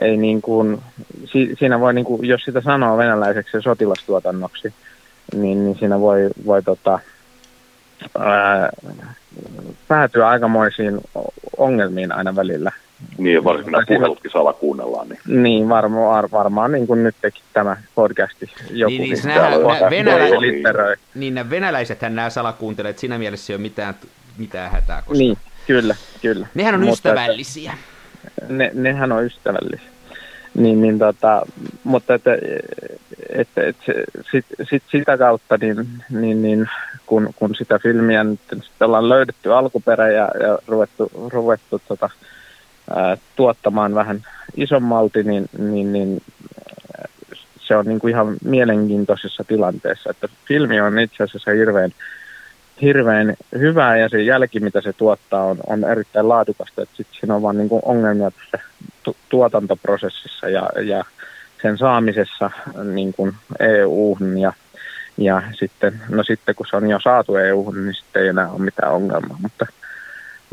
[0.00, 0.82] ei niin kuin,
[1.24, 4.74] si, siinä voi, niin kuin, jos sitä sanoo venäläiseksi sotilastuotannoksi,
[5.34, 6.98] niin, niin siinä voi, voi tota,
[8.18, 8.70] ää,
[9.88, 11.00] päätyä aikamoisiin
[11.56, 12.72] ongelmiin aina välillä.
[13.18, 15.08] Niin, varsinkin nämä puhelutkin kuunnellaan.
[15.08, 18.50] Niin, niin varmaan, varmaan niin kuin nyt teki tämä podcasti.
[18.70, 20.96] Joku, niin, niin, nämä, nämä, venälä...
[21.14, 23.94] niin, nämä venäläisethän nämä salakuuntelijat, siinä mielessä ei ole mitään,
[24.38, 25.02] mitään hätää.
[25.02, 25.18] Koska...
[25.18, 26.46] Niin, kyllä, kyllä.
[26.54, 27.74] Nehän on Mutta, ystävällisiä.
[28.48, 29.88] Ne, nehän on ystävällisiä.
[30.54, 31.46] Niin, niin tota,
[31.84, 32.30] mutta että,
[33.28, 33.92] että, että
[34.30, 36.68] sit, sit sitä kautta, niin, niin, niin
[37.06, 38.40] kun, kun sitä filmiä nyt
[38.80, 42.10] ollaan löydetty alkuperä ja, ja ruvettu, ruvettu tota,
[42.94, 44.24] ää, tuottamaan vähän
[44.56, 46.22] isommalti, niin, niin, niin
[47.60, 51.90] se on niin kuin ihan mielenkiintoisessa tilanteessa, että filmi on itse asiassa hirveän,
[52.82, 56.84] hirveän hyvää ja se jälki, mitä se tuottaa, on, on erittäin laadukasta.
[56.84, 58.66] Sitten siinä on vaan niin kuin ongelmia tässä
[59.02, 61.04] tu- tuotantoprosessissa ja, ja
[61.62, 62.50] sen saamisessa
[62.84, 64.52] niin kuin EU-hun ja,
[65.16, 68.60] ja sitten, no sitten kun se on jo saatu EU-hun, niin sitten ei enää ole
[68.60, 69.66] mitään ongelmaa, mutta,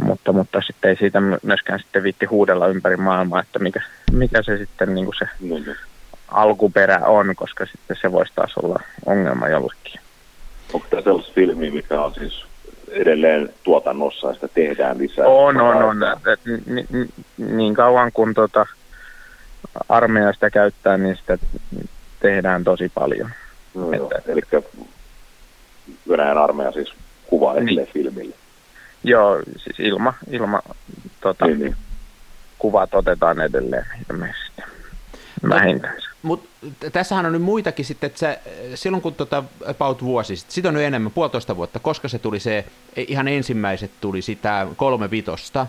[0.03, 3.81] mutta, mutta sitten ei siitä myöskään sitten viitti huudella ympäri maailmaa, että mikä,
[4.11, 5.25] mikä se sitten niin kuin se
[6.27, 10.01] alkuperä on, koska sitten se voisi taas olla ongelma jollekin.
[10.73, 12.45] Onko tämä sellaista filmiä, mikä on siis
[12.89, 15.27] edelleen tuotannossa ja sitä tehdään lisää?
[15.27, 15.97] On, on, on.
[16.65, 18.65] Niin, niin kauan kuin tota,
[19.89, 21.37] armeija sitä käyttää, niin sitä
[22.19, 23.29] tehdään tosi paljon.
[23.75, 24.41] No että, eli
[26.09, 26.93] Venäjän armeija siis
[27.27, 27.87] kuvaa niin.
[27.87, 28.35] filmille.
[29.03, 30.61] Joo, siis ilma, ilma
[31.21, 31.75] tota, niin, niin.
[32.59, 34.61] kuvat otetaan edelleen ilmeisesti.
[35.49, 36.10] Vähintään.
[36.21, 36.49] Mutta
[36.91, 38.39] tässähän on nyt muitakin sitten, että se,
[38.75, 42.39] silloin kun tota about vuosi sitten, siitä on nyt enemmän, puolitoista vuotta, koska se tuli
[42.39, 45.67] se, ihan ensimmäiset tuli sitä kolme vitosta,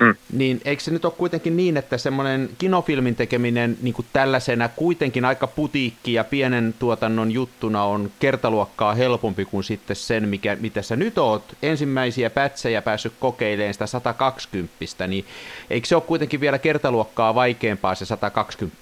[0.00, 0.14] Mm.
[0.32, 5.24] Niin eikö se nyt ole kuitenkin niin, että semmoinen kinofilmin tekeminen niin kuin tällaisena kuitenkin
[5.24, 10.96] aika putiikki ja pienen tuotannon juttuna on kertaluokkaa helpompi kuin sitten sen, mikä, mitä sä
[10.96, 15.24] nyt oot ensimmäisiä pätsejä päässyt kokeilemaan sitä 120, niin
[15.70, 18.76] eikö se ole kuitenkin vielä kertaluokkaa vaikeampaa se 120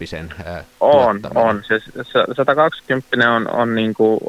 [0.46, 1.62] äh, On, on.
[1.68, 4.20] Se, se 120 on, on niin kuin,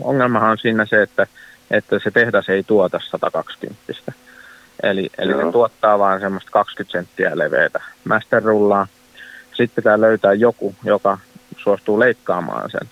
[0.00, 1.26] ongelmahan on siinä se, että,
[1.70, 3.82] että se tehdas ei tuota 120.
[4.82, 8.86] Eli, eli ne tuottaa vain semmoista 20 senttiä leveitä mästerrullaa.
[9.54, 11.18] Sitten pitää löytää joku, joka
[11.56, 12.88] suostuu leikkaamaan sen.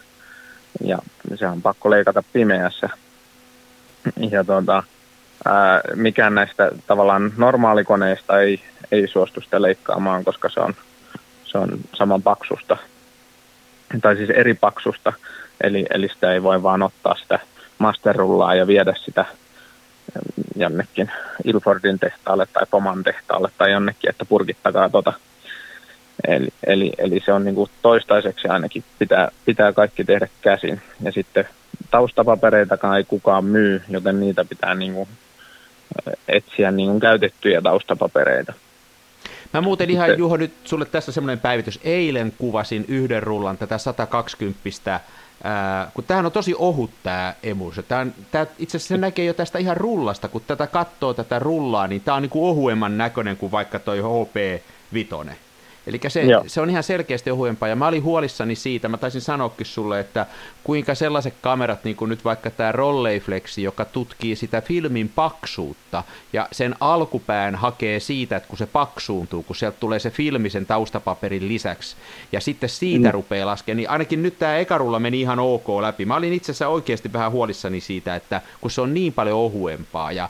[0.85, 0.99] Ja
[1.35, 2.88] se on pakko leikata pimeässä.
[4.31, 4.83] Ja tuota,
[5.44, 8.61] ää, mikään näistä tavallaan normaalikoneista ei,
[8.92, 10.75] ei suostu sitä leikkaamaan, koska se on,
[11.44, 12.77] se on saman paksusta.
[14.03, 15.12] Tai siis eri paksusta.
[15.61, 17.38] Eli, eli sitä ei voi vaan ottaa sitä
[17.79, 19.25] masterrullaa ja viedä sitä
[20.56, 21.10] jonnekin
[21.44, 25.12] Ilfordin tehtaalle tai Poman tehtaalle tai jonnekin, että purkittakaa tota.
[26.28, 30.82] Eli, eli, eli se on niin kuin toistaiseksi ainakin pitää, pitää kaikki tehdä käsin.
[31.02, 31.48] Ja sitten
[31.90, 35.08] taustapapereitakaan ei kukaan myy, joten niitä pitää niin kuin
[36.28, 38.52] etsiä niin kuin käytettyjä taustapapereita.
[39.52, 40.18] Mä muuten ihan, Sitten...
[40.18, 41.80] Juho, nyt sulle tässä semmoinen päivitys.
[41.84, 45.00] Eilen kuvasin yhden rullan tätä 120
[45.44, 47.35] Ää, kun tämähän on tosi ohut tämä
[48.31, 52.01] tämä, itse asiassa se näkee jo tästä ihan rullasta, kun tätä katsoo tätä rullaa, niin
[52.01, 55.37] tämä on niin kuin ohuemman näköinen kuin vaikka toi HP Vitonen.
[55.87, 59.66] Eli se, se on ihan selkeästi ohuempaa, ja mä olin huolissani siitä, mä taisin sanoakin
[59.66, 60.27] sulle, että
[60.64, 66.49] kuinka sellaiset kamerat, niin kuin nyt vaikka tämä Rolleiflexi, joka tutkii sitä filmin paksuutta, ja
[66.53, 71.49] sen alkupään hakee siitä, että kun se paksuuntuu, kun sieltä tulee se filmi sen taustapaperin
[71.49, 71.96] lisäksi,
[72.33, 73.12] ja sitten siitä mm.
[73.12, 76.05] rupeaa laskemaan, niin ainakin nyt tämä ekarulla meni ihan ok läpi.
[76.05, 80.12] Mä olin itse asiassa oikeasti vähän huolissani siitä, että kun se on niin paljon ohuempaa,
[80.12, 80.29] ja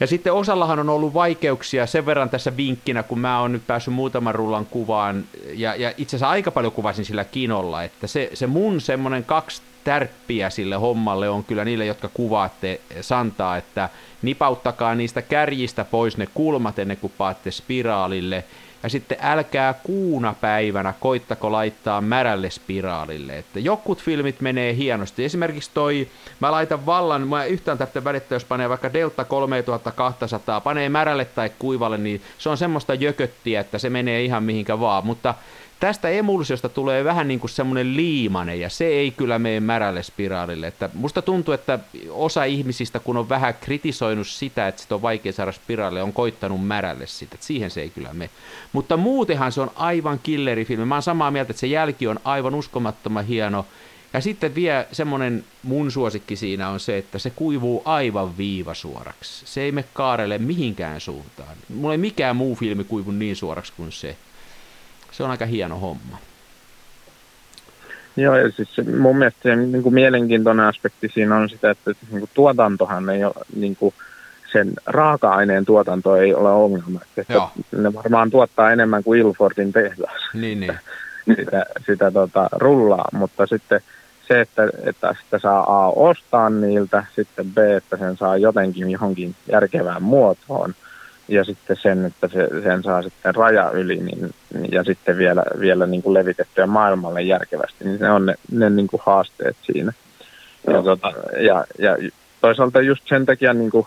[0.00, 3.94] ja sitten osallahan on ollut vaikeuksia sen verran tässä vinkkinä, kun mä oon nyt päässyt
[3.94, 8.46] muutaman rullan kuvaan, ja, ja itse asiassa aika paljon kuvasin sillä kinolla, että se, se
[8.46, 13.88] mun semmoinen kaksi tärppiä sille hommalle on kyllä niille, jotka kuvaatte Santaa, että
[14.22, 18.44] nipauttakaa niistä kärjistä pois ne kulmat ennen kuin paatte spiraalille,
[18.86, 23.38] ja sitten älkää kuuna päivänä koittako laittaa märälle spiraalille.
[23.38, 25.24] Että jokut filmit menee hienosti.
[25.24, 26.08] Esimerkiksi toi,
[26.40, 31.50] mä laitan vallan, mä yhtään tätä välittää, jos panee vaikka Delta 3200, panee märälle tai
[31.58, 35.06] kuivalle, niin se on semmoista jököttiä, että se menee ihan mihinkä vaan.
[35.06, 35.34] Mutta
[35.80, 40.66] tästä emulsiosta tulee vähän niin kuin semmoinen liimane, ja se ei kyllä mene märälle spiraalille.
[40.66, 41.78] Että musta tuntuu, että
[42.10, 46.66] osa ihmisistä, kun on vähän kritisoinut sitä, että sitä on vaikea saada spiraalille, on koittanut
[46.66, 48.30] märälle sitä, että siihen se ei kyllä mene.
[48.72, 50.84] Mutta muutenhan se on aivan killerifilmi.
[50.84, 53.66] Mä oon samaa mieltä, että se jälki on aivan uskomattoman hieno,
[54.12, 59.46] Ja sitten vielä semmoinen mun suosikki siinä on se, että se kuivuu aivan viivasuoraksi.
[59.46, 61.56] Se ei me kaarelle mihinkään suuntaan.
[61.74, 64.16] Mulla ei mikään muu filmi kuivu niin suoraksi kuin se.
[65.16, 66.18] Se on aika hieno homma.
[68.16, 72.20] Joo, ja siis mun mielestä se niin kuin mielenkiintoinen aspekti siinä on sitä, että niin
[72.20, 73.94] kuin tuotantohan ei ole, niin kuin,
[74.52, 77.00] sen raaka-aineen tuotanto ei ole ongelma.
[77.16, 77.50] Että Joo.
[77.76, 80.10] ne varmaan tuottaa enemmän kuin Ilfordin tehdas.
[80.34, 80.78] Niin, niin.
[81.36, 83.80] sitä sitä tota, rullaa, mutta sitten
[84.28, 89.34] se, että, että sitä saa A ostaa niiltä, sitten B, että sen saa jotenkin johonkin
[89.52, 90.74] järkevään muotoon,
[91.28, 94.30] ja sitten sen, että se, sen saa sitten raja yli niin,
[94.72, 98.86] ja sitten vielä, vielä niin kuin levitettyä maailmalle järkevästi, niin ne on ne, ne niin
[98.86, 99.92] kuin haasteet siinä.
[100.66, 102.10] Ja, tota, ja, ja
[102.40, 103.86] toisaalta just sen takia niin kuin,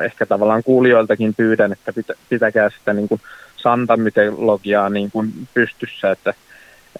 [0.00, 3.20] ehkä tavallaan kuulijoiltakin pyydän, että pitä, pitäkää sitä niin kuin
[3.56, 6.34] santamytologiaa niin kuin pystyssä, että,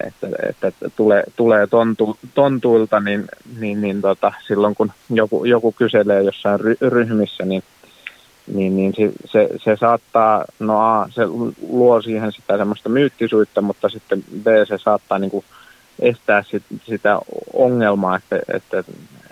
[0.06, 5.72] että, että, että tulee, tulee tontu, tontuilta, niin, niin, niin tota, silloin kun joku, joku
[5.72, 7.62] kyselee jossain ry, ryhmissä, niin,
[8.54, 11.22] niin, niin se, se, se saattaa, no A, se
[11.68, 15.44] luo siihen sitä semmoista myyttisuutta, mutta sitten B, se saattaa niin kuin
[15.98, 17.18] estää sit, sitä
[17.52, 18.84] ongelmaa, että, että,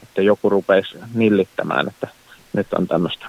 [0.02, 2.08] että joku rupeisi nillittämään, että
[2.52, 3.26] nyt on tämmöistä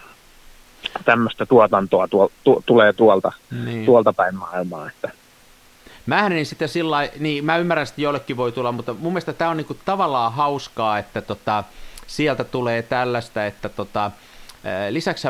[1.06, 3.32] tämmöistä tuotantoa tuo, tu, tulee tuolta,
[3.66, 3.86] niin.
[3.86, 4.90] tuolta päin maailmaa.
[4.90, 5.10] Että.
[6.06, 9.52] Mä niin sitten sillä niin mä ymmärrän, että jollekin voi tulla, mutta mun mielestä tämä
[9.52, 11.64] on niinku tavallaan hauskaa, että tota,
[12.08, 14.12] sieltä tulee tällaista, että tota,
[14.90, 15.28] Lisäksi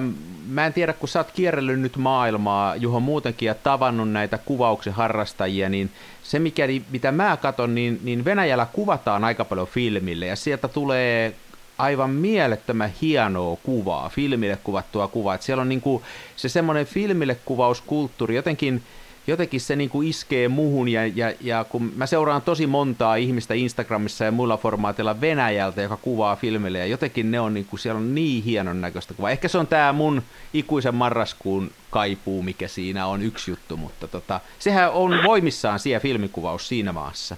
[0.48, 4.94] mä en tiedä, kun sä oot kierrellyt nyt maailmaa, Juho muutenkin, ja tavannut näitä kuvauksen
[4.94, 5.92] harrastajia, niin
[6.24, 11.36] se mikä, mitä mä katson, niin, niin Venäjällä kuvataan aika paljon filmille, ja sieltä tulee
[11.78, 15.36] aivan mielettömän hienoa kuvaa, filmille kuvattua kuvaa.
[15.36, 16.04] Että siellä on niin kuin
[16.36, 18.84] se semmoinen filmille kuvauskulttuuri, jotenkin,
[19.28, 23.54] jotenkin se niin kuin iskee muhun ja, ja, ja kun mä seuraan tosi montaa ihmistä
[23.54, 27.98] Instagramissa ja muilla formaatilla Venäjältä, joka kuvaa filmille ja jotenkin ne on niin kuin, siellä
[27.98, 29.32] on niin hienon näköistä kuvaa.
[29.32, 30.22] Ehkä se on tämä mun
[30.54, 36.68] ikuisen marraskuun kaipuu, mikä siinä on yksi juttu, mutta tota, sehän on voimissaan siellä filmikuvaus
[36.68, 37.38] siinä maassa.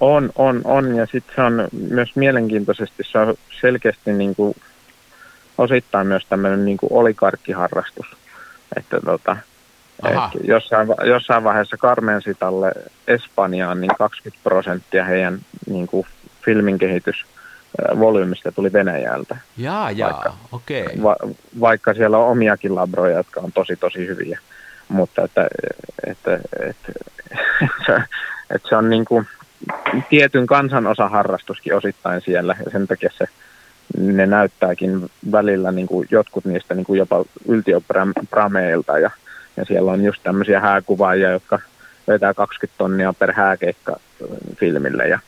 [0.00, 0.94] On, on, on.
[0.96, 4.54] Ja sitten se on myös mielenkiintoisesti, se on selkeästi niin kuin,
[5.58, 8.06] osittain myös tämmöinen niin kuin olikarkkiharrastus.
[8.76, 9.36] Että tota,
[10.44, 12.72] jossain, jossain vaiheessa Carmen Sitalle
[13.08, 16.06] Espanjaan niin 20 prosenttia heidän niin kuin,
[16.44, 17.24] filmin kehitys
[17.98, 19.36] volyymista tuli Venäjältä.
[19.56, 20.84] Jaa, jaa, vaikka, okei.
[20.84, 21.02] Okay.
[21.02, 21.16] Va,
[21.60, 24.38] vaikka siellä on omiakin labroja, jotka on tosi, tosi hyviä.
[24.88, 25.46] Mutta että,
[26.06, 26.92] että, että,
[27.58, 28.06] että,
[28.50, 29.26] että se on niin kuin,
[30.10, 33.24] tietyn kansanosa harrastuskin osittain siellä ja sen takia se,
[33.98, 39.10] ne näyttääkin välillä niin kuin jotkut niistä niin kuin jopa yltioprameilta ja,
[39.56, 41.58] ja siellä on just tämmöisiä hääkuvaajia, jotka
[42.08, 43.96] vetää 20 tonnia per hääkeikka
[44.56, 45.18] filmille ja,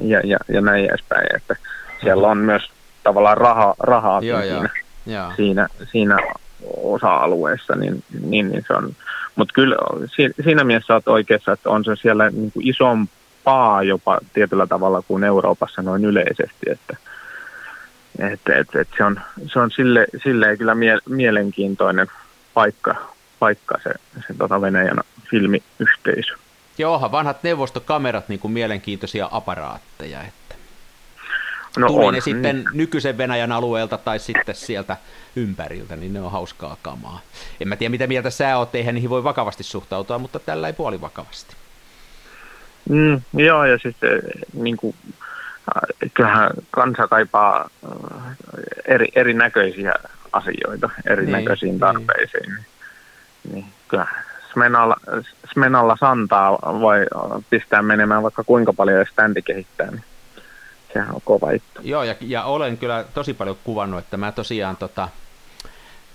[0.00, 1.56] ja, ja, ja näin edespäin, että
[2.00, 2.70] siellä on myös
[3.04, 4.68] tavallaan raha, rahaa joo, siinä,
[5.06, 5.32] joo.
[5.36, 6.16] siinä, siinä
[6.76, 8.92] osa-alueessa, niin, niin, niin se on.
[9.36, 9.76] Mutta kyllä
[10.44, 15.24] siinä mielessä olet oikeassa, että on se siellä niin kuin isompaa jopa tietyllä tavalla kuin
[15.24, 16.96] Euroopassa noin yleisesti, että
[18.18, 19.20] et, et, et se on,
[19.52, 22.06] se on sille, silleen kyllä mie, mielenkiintoinen
[22.58, 22.94] paikka,
[23.38, 23.90] paikka se,
[24.26, 26.34] se tota Venäjän filmiyhteisö.
[26.78, 30.54] Joo, vanhat neuvostokamerat niin kuin mielenkiintoisia aparaatteja, että
[31.78, 32.68] no tuli on, ne sitten niin.
[32.72, 34.96] nykyisen Venäjän alueelta tai sitten sieltä
[35.36, 37.20] ympäriltä, niin ne on hauskaa kamaa.
[37.60, 40.72] En mä tiedä, mitä mieltä sä oot, eihän niihin voi vakavasti suhtautua, mutta tällä ei
[40.72, 41.56] puoli vakavasti.
[42.88, 44.96] Mm, joo, ja sitten niin kuin,
[45.76, 48.36] äh, kyllähän kansa kaipaa äh,
[48.86, 49.94] eri, erinäköisiä
[50.32, 52.54] asioita erinäköisiin niin, tarpeisiin.
[52.54, 52.64] Niin,
[53.52, 54.06] niin kyllä
[54.52, 54.96] Smenalla,
[55.52, 57.06] Smenalla santaa vai
[57.50, 60.04] pistää menemään vaikka kuinka paljon standi kehittää, niin
[60.92, 61.80] sehän on kova juttu.
[61.82, 65.08] Joo, ja, ja olen kyllä tosi paljon kuvannut, että mä tosiaan tota,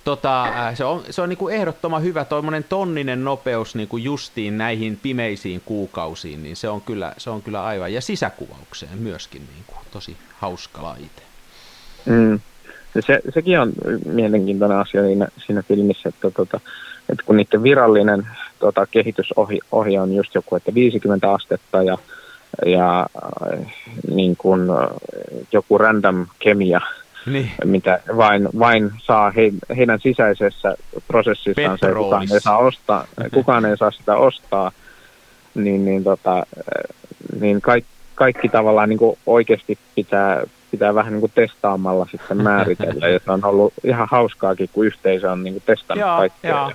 [0.04, 4.04] tota, äh, se on, se on niin kuin ehdottoman hyvä toimonen tonninen nopeus niin kuin
[4.04, 9.42] justiin näihin pimeisiin kuukausiin, niin se on kyllä, se on kyllä aivan, ja sisäkuvaukseen myöskin
[9.54, 11.22] niin kuin, tosi hauska laite.
[12.06, 12.40] Mm.
[13.00, 13.72] Se, sekin on
[14.06, 16.60] mielenkiintoinen asia siinä, siinä filmissä, että, tota,
[17.10, 18.28] että kun niiden virallinen
[18.60, 19.60] tota, kehitysohje
[20.02, 21.98] on just joku, että 50 astetta ja
[22.66, 23.08] ja
[24.16, 24.88] niin kuin äh,
[25.52, 26.82] joku random kemia,
[27.26, 27.52] niin.
[27.66, 30.76] mitä vain, vain saa he, heidän sisäisessä
[31.08, 34.72] prosessissaan se, kukaan ei saa, ostaa, kukaan ei saa sitä ostaa,
[35.56, 36.46] niin, niin, tota,
[37.40, 43.20] niin kaikki, kaikki tavallaan niin oikeasti pitää, pitää vähän niin kuin testaamalla sitten määritellä, ja
[43.26, 46.52] se on ollut ihan hauskaakin, kun yhteisö on niin kuin testannut Joo, kaikkea.
[46.52, 46.72] Ja,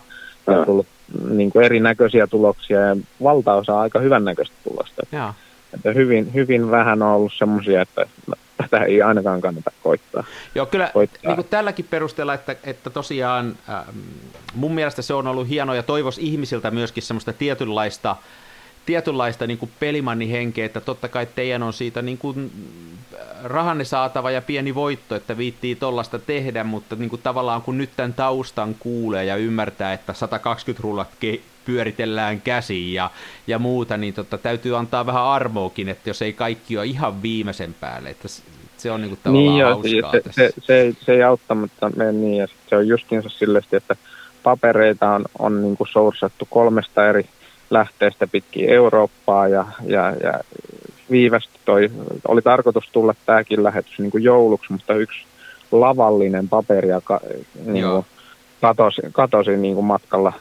[0.46, 0.86] ja on tullut
[1.30, 5.02] niin kuin erinäköisiä tuloksia ja valtaosa aika hyvännäköistä tulosta.
[5.12, 5.34] Joo.
[5.74, 8.06] että hyvin, hyvin vähän on ollut semmoisia, että
[8.56, 10.24] tätä ei ainakaan kannata koittaa.
[10.54, 11.20] Joo, kyllä koittaa.
[11.24, 13.84] Niin kuin tälläkin perusteella, että, että tosiaan äh,
[14.54, 18.16] mun mielestä se on ollut hienoa ja toivos ihmisiltä myöskin semmoista tietynlaista
[18.88, 22.52] tietynlaista niin kuin pelimannihenkeä, että totta kai teidän on siitä niin kuin
[23.44, 27.90] rahanne saatava ja pieni voitto, että viittii tollasta tehdä, mutta niin kuin tavallaan kun nyt
[27.96, 33.10] tämän taustan kuulee ja ymmärtää, että 120 rullat ke- pyöritellään käsiin ja,
[33.46, 37.74] ja muuta, niin tota, täytyy antaa vähän armoakin, että jos ei kaikki ole ihan viimeisen
[37.80, 38.28] päälle, että
[38.76, 42.12] se on niin kuin tavallaan niin, hauskaa se, se, se, ei, se ei auttamatta mene
[42.12, 43.96] niin, ja se on justiinsa silleen, että
[44.42, 47.28] papereita on, on niin kuin sourcattu kolmesta eri
[47.70, 50.40] lähteestä pitkin Eurooppaa ja, ja, ja
[51.10, 51.90] viivästi toi,
[52.28, 55.24] oli tarkoitus tulla tämäkin lähetys niin kuin jouluksi, mutta yksi
[55.72, 57.20] lavallinen paperi ja ka,
[57.64, 58.06] niin kuin
[58.60, 60.32] katosi, katosi niin kuin matkalla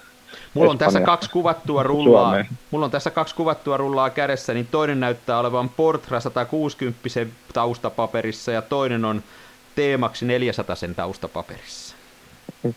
[0.53, 2.23] Mulla on tässä kaksi kuvattua rullaa.
[2.23, 2.47] Suomeen.
[2.71, 6.99] Mulla on tässä kaksi kuvattua rullaa kädessä, niin toinen näyttää olevan Portra 160
[7.53, 9.23] taustapaperissa ja toinen on
[9.75, 11.95] Teemaksi 400 taustapaperissa.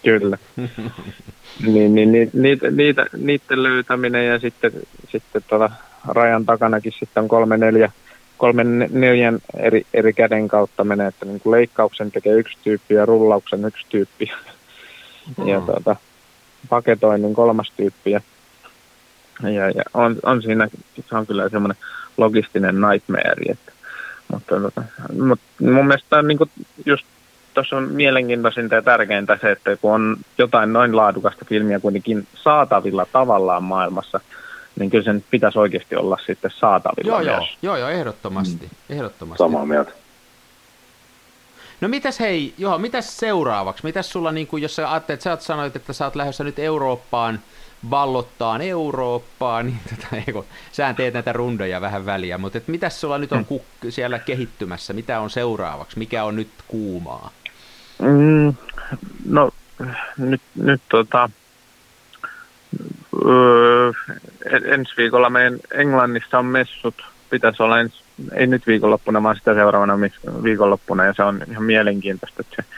[0.05, 0.39] Kyllä.
[1.67, 4.73] niin, niin, niin, niitä, niitä, niiden löytäminen ja sitten,
[5.09, 5.71] sitten tuolla
[6.09, 7.93] rajan takanakin sitten on kolme neljä,
[8.37, 13.07] kolme neljän eri, eri käden kautta menee, että niin kuin leikkauksen tekee yksi tyyppi ja
[13.07, 14.31] rullauksen yksi tyyppi.
[15.39, 15.49] Mm.
[15.49, 15.97] ja tuota,
[16.69, 18.11] paketoinnin kolmas tyyppi.
[18.11, 18.21] Ja,
[19.43, 20.69] ja, ja on, on siinä,
[21.09, 21.83] se on kyllä semmoinen
[22.17, 23.45] logistinen nightmare.
[23.49, 23.73] Että,
[24.33, 24.83] mutta, mutta,
[25.25, 26.51] mutta mun mielestä on niin kuin
[26.87, 27.07] just
[27.55, 33.07] tuossa on mielenkiintoisinta ja tärkeintä se, että kun on jotain noin laadukasta filmiä kuitenkin saatavilla
[33.13, 34.21] tavallaan maailmassa,
[34.79, 37.59] niin kyllä sen pitäisi oikeasti olla sitten saatavilla joo, myös.
[37.63, 38.97] Joo, joo, joo ehdottomasti, mm.
[38.97, 39.39] ehdottomasti.
[39.39, 39.93] Samaa mieltä.
[41.81, 43.85] No mitäs hei, joo, mitäs seuraavaksi?
[43.85, 47.41] Mitäs sulla, niin kuin, jos sä ajattelet, sä sanoit, että sä oot lähdössä nyt Eurooppaan,
[47.91, 53.19] vallottaan Eurooppaan, niin tota, eikö, sähän teet näitä rundoja vähän väliä, mutta et mitäs sulla
[53.19, 53.91] nyt on mm.
[53.91, 57.31] siellä kehittymässä, mitä on seuraavaksi, mikä on nyt kuumaa?
[58.01, 58.55] Mm,
[59.27, 59.51] no
[60.19, 61.31] nyt, nyt tota,
[63.27, 63.93] öö,
[64.65, 66.95] ensi viikolla meidän Englannissa on messut,
[67.31, 69.99] pitäisi olla ens, ei nyt viikonloppuna, vaan sitä seuraavana
[70.43, 72.69] viikonloppuna, ja se on ihan mielenkiintoista, että se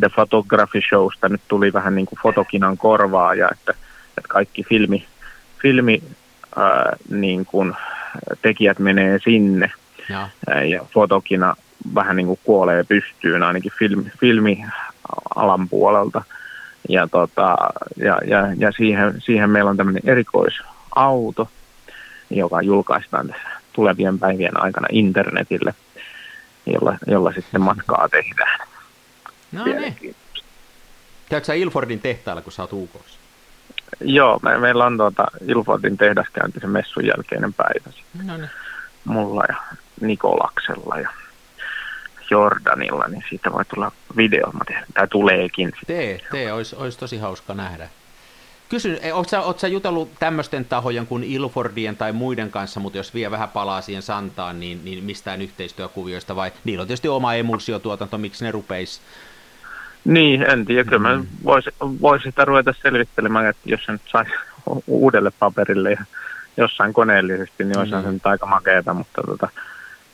[0.00, 3.74] The Photography Showsta nyt tuli vähän niin kuin fotokinan korvaaja, että,
[4.18, 5.06] että kaikki filmi,
[5.62, 6.02] filmi
[6.56, 7.74] ää, niin kuin
[8.42, 9.70] tekijät menee sinne,
[10.08, 10.28] ja,
[10.64, 11.56] ja fotokina
[11.94, 16.24] vähän niin kuin kuolee pystyyn ainakin filmi, filmialan puolelta.
[16.88, 17.56] Ja, tota,
[17.96, 21.48] ja, ja, ja siihen, siihen meillä on tämmöinen erikoisauto,
[22.30, 25.74] joka julkaistaan tässä tulevien päivien aikana internetille,
[26.66, 28.68] jolla, jolla sitten matkaa tehdään.
[29.52, 30.16] No niin.
[31.28, 33.18] Käytkö sä Ilfordin tehtailla, kun sä oot UKssa?
[34.00, 37.90] Joo, me, meillä on tuota Ilfordin tehdaskäynti sen messun jälkeinen päivä.
[38.24, 38.50] No niin.
[39.04, 39.56] Mulla ja
[40.00, 41.10] Nikolaksella ja
[42.30, 44.52] Jordanilla, niin siitä voi tulla video,
[44.94, 45.72] tai tuleekin.
[45.86, 47.88] Tee, tee, olisi, olisi tosi hauska nähdä.
[48.68, 53.30] Kysyn, eh, oletko sä, jutellut tämmöisten tahojen kuin Ilfordien tai muiden kanssa, mutta jos vielä
[53.30, 58.44] vähän palaa siihen Santaan, niin, niin mistään yhteistyökuvioista vai niillä on tietysti oma emulsiotuotanto, miksi
[58.44, 59.00] ne rupeisi
[60.06, 60.84] niin, en tiedä.
[60.84, 61.26] Kyllä mm.
[61.44, 64.30] voisi vois sitä ruveta selvittelemään, että jos se nyt saisi
[64.86, 66.04] uudelle paperille ja
[66.56, 68.02] jossain koneellisesti, niin olisi mm.
[68.02, 69.48] se nyt aika makeata, mutta tota,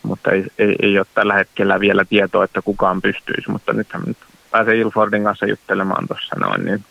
[0.02, 4.16] mutta ei, ei, ei ole tällä hetkellä vielä tietoa, että kukaan pystyisi, mutta nythän nyt
[4.50, 6.84] pääsee Ilfordin kanssa juttelemaan tuossa noin, niin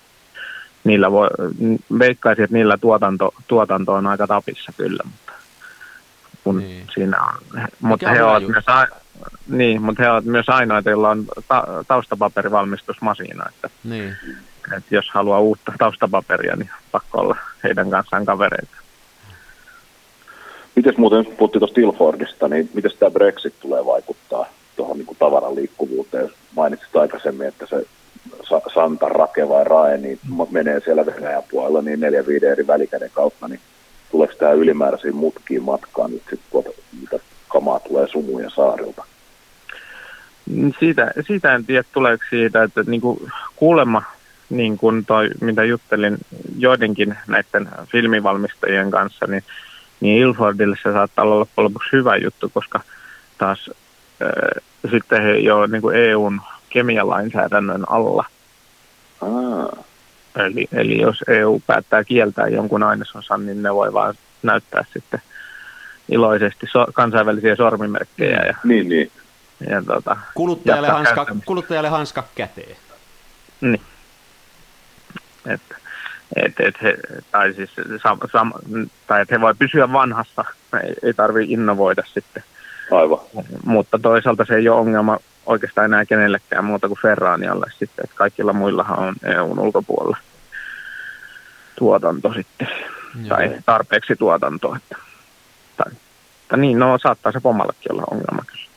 [0.83, 1.27] niillä voi,
[1.99, 5.33] veikkaisin, että niillä tuotanto, tuotanto on aika tapissa kyllä, mutta
[6.43, 6.87] kun niin.
[6.93, 8.87] siinä on, mutta he, ovat myös, a,
[9.47, 14.17] niin, mutta he ovat myös ainoita, joilla on ta, taustapaperivalmistusmasiina, että, niin.
[14.77, 18.80] että jos haluaa uutta taustapaperia, niin pakko olla heidän kanssaan kavereita.
[20.75, 26.29] Miten muuten puhuttiin tuosta Ilfordista, niin miten tämä Brexit tulee vaikuttaa tuohon niin tavaran liikkuvuuteen?
[26.55, 27.85] Mainitsit aikaisemmin, että se
[28.73, 30.19] Santa, Rake vai Rae, niin
[30.51, 33.59] menee siellä Venäjän puolella niin neljä viiden eri välikäden kautta, niin
[34.11, 36.63] tuleeko tämä ylimääräisiin mutkiin matkaan nyt sitten
[37.01, 39.05] mitä kamaa tulee sumuja saarilta?
[40.79, 44.03] Siitä, siitä en tiedä, tuleeko siitä, että niin kuin kuulemma,
[44.49, 46.17] niin kuin toi, mitä juttelin
[46.57, 49.43] joidenkin näiden filmivalmistajien kanssa, niin
[50.01, 52.81] niin Ilfordille se saattaa olla loppujen lopuksi hyvä juttu, koska
[53.37, 53.69] taas
[54.21, 58.25] äh, sitten he jo niin kuin EUn kemialainsäädännön alla.
[59.21, 59.85] Ah.
[60.35, 65.21] Eli, eli jos EU päättää kieltää jonkun ainesosan, niin ne voi vaan näyttää sitten
[66.09, 68.41] iloisesti so, kansainvälisiä sormimerkkejä.
[68.45, 69.11] Ja, niin, niin.
[69.69, 72.77] Ja, tuota, kuluttajalle, hanska, kuluttajalle hanska käteen.
[73.61, 73.81] Niin.
[75.45, 75.75] Että
[76.35, 76.97] Et, et he,
[77.31, 77.69] tai, siis,
[78.03, 78.53] sam, sam,
[79.07, 80.45] tai että he voi pysyä vanhassa,
[80.83, 82.43] ei, ei tarvitse innovoida sitten.
[82.91, 83.19] Aivan.
[83.65, 88.53] Mutta toisaalta se ei ole ongelma oikeastaan enää kenellekään muuta kuin Ferranialle sitten, että kaikilla
[88.53, 90.17] muillahan on EUn ulkopuolella
[91.75, 92.67] tuotanto sitten,
[93.15, 93.29] Joo.
[93.29, 94.77] tai tarpeeksi tuotantoa.
[94.77, 94.95] Että,
[95.77, 95.91] tai,
[96.47, 98.70] tai niin, no saattaa se pommallekin olla ongelma kyllä.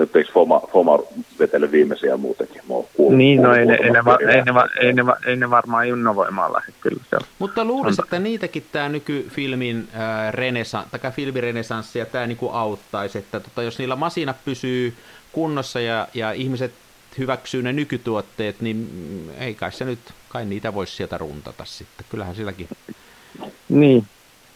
[0.00, 0.98] Eikö Foma, Foma
[1.38, 2.62] vetele viimeisiä muutenkin?
[2.68, 6.52] Kuullut, niin, no ei ne, ei, ne, ei, ne, ei, ne, ei ne varmaan innovoimaan
[6.52, 7.02] lähde kyllä.
[7.10, 13.18] Se Mutta luulisin, että niitäkin tämä nykyfilmin äh, renesa, tai filmirenesanssi ja tämä niinku auttaisi,
[13.18, 14.94] että tota, jos niillä masinat pysyy
[15.32, 16.72] kunnossa ja, ja ihmiset
[17.18, 18.90] hyväksyy ne nykytuotteet, niin
[19.38, 22.06] ei kai se nyt, kai niitä voisi sieltä runtata sitten.
[22.10, 22.68] Kyllähän silläkin...
[23.68, 24.06] Niin,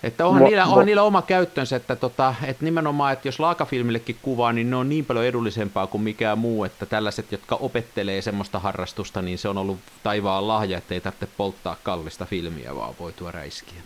[0.03, 3.41] että onhan, mo, niillä, onhan mo, niillä oma käyttönsä, että, tota, että nimenomaan, että jos
[3.41, 8.23] laakafilmillekin kuvaa, niin ne on niin paljon edullisempaa kuin mikään muu, että tällaiset, jotka opettelee
[8.23, 12.95] semmoista harrastusta, niin se on ollut taivaan lahja, että ei tarvitse polttaa kallista filmiä, vaan
[13.01, 13.81] voi tuoda räiskiä.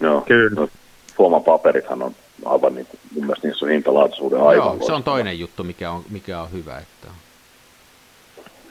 [0.00, 0.60] Joo, kyllä.
[0.60, 0.68] No,
[1.16, 2.14] Fuoma-paperithan on
[2.44, 5.90] aivan niin kuin, mun mielestä niissä on hintalaatuisuuden aivan Joo, se on toinen juttu, mikä
[5.90, 6.78] on, mikä on hyvä.
[6.78, 7.08] Että...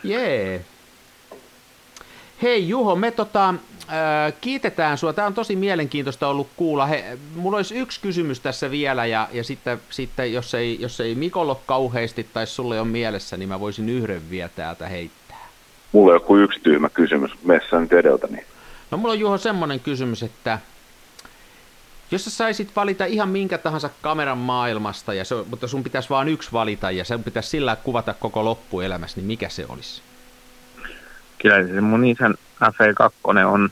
[0.04, 0.66] Jee.
[2.42, 3.54] Hei Juho, me tota,
[4.42, 5.14] kiitetään sinua.
[5.14, 6.86] Tämä on tosi mielenkiintoista ollut kuulla.
[6.86, 11.16] He, mulla olisi yksi kysymys tässä vielä, ja, ja sitten, sitten jos, ei, jos ei
[11.16, 15.48] Mikolla kauheasti tai sulle on mielessä, niin mä voisin yhden vielä täältä heittää.
[15.92, 17.32] Mulla on joku yksi tyhmä kysymys.
[17.44, 18.46] Messä nyt edeltäni.
[18.92, 20.60] No mulla on Juho semmoinen kysymys, että
[22.12, 26.28] jos sä saisit valita ihan minkä tahansa kameran maailmasta, ja se, mutta sun pitäisi vain
[26.28, 30.02] yksi valita, ja sen pitäisi sillä kuvata koko loppuelämässä, niin mikä se olisi?
[31.42, 33.12] Kyllä se mun isän FE2
[33.46, 33.70] on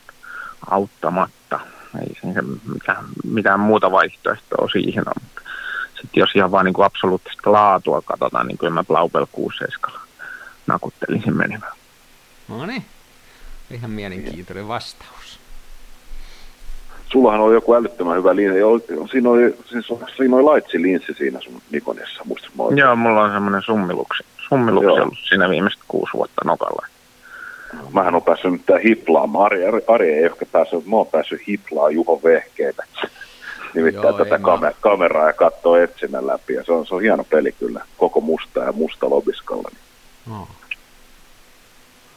[0.70, 1.60] auttamatta.
[2.02, 2.42] Ei se
[2.74, 5.44] mitään, mitään muuta vaihtoehtoa siihen ole.
[5.88, 10.02] Sitten jos ihan vaan niin kuin absoluuttista laatua katsotaan, niin kyllä mä Blaubel 67
[10.68, 11.72] nakuttelisin menemään.
[12.48, 12.86] No niin,
[13.72, 15.40] ihan mielenkiintoinen vastaus.
[17.12, 18.60] Sullahan oli joku älyttömän hyvä linssi.
[19.12, 24.24] Siinä oli, siis, siinä oli laitsi-linssi siinä sun Nikonissa, muistat Joo, mulla on semmoinen summiluksi,
[24.50, 26.88] summiluksi ollut siinä viimeiset kuusi vuotta nokalla
[27.94, 29.46] mähän on päässyt nyt hiplaamaan.
[29.46, 32.84] Ari, Ari, Ari ei ehkä päässyt, mutta mä oon päässyt hiplaa Juho vehkeitä.
[33.76, 36.54] Nimittäin Joo, tätä kamer- kameraa ja katsoo etsinnän läpi.
[36.54, 37.86] Ja se on, se on hieno peli kyllä.
[37.98, 39.70] Koko musta ja musta lobiskalla.
[40.32, 40.48] Oh.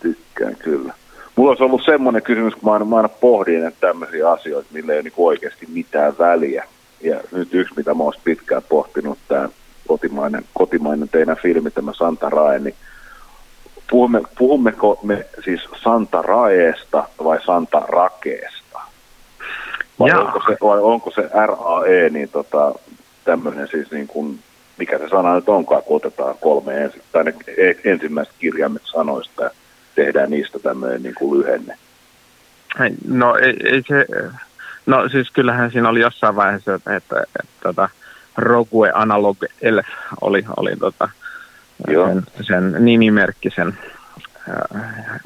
[0.02, 0.94] Tykkään kyllä.
[1.36, 4.92] Mulla olisi ollut semmoinen kysymys, kun mä aina, mä aina pohdin että tämmöisiä asioita, millä
[4.92, 6.64] ei ole niin oikeasti mitään väliä.
[7.00, 9.48] Ja nyt yksi, mitä mä olisin pitkään pohtinut, tämä
[9.86, 12.74] kotimainen, kotimainen teidän filmi, tämä Santa Rae, niin
[13.90, 18.80] puhumme, puhummeko me siis Santa Raeesta vai Santa Rakeesta?
[19.98, 22.74] Vai onko, se, vai onko se RAE niin tota,
[23.24, 24.38] tämmöinen siis niin kuin,
[24.78, 29.42] mikä se sana nyt onkaan, kun otetaan kolme ensi, tai ne e, ensimmäiset kirjaimet sanoista
[29.42, 29.50] ja
[29.94, 31.76] tehdään niistä tämmöinen niin kuin lyhenne?
[33.08, 34.06] No ei, ei se,
[34.86, 37.88] no siis kyllähän siinä oli jossain vaiheessa, että, että, että, että tota,
[38.36, 39.86] Rogue Analog Elf
[40.20, 41.08] oli, oli tota,
[41.86, 43.78] sen, sen nimimerkkisen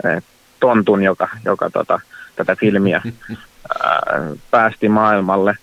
[0.07, 0.23] äh,
[0.61, 2.01] tontun, joka, joka tota,
[2.37, 4.21] tätä filmiä äh,
[4.51, 5.57] päästi maailmalle.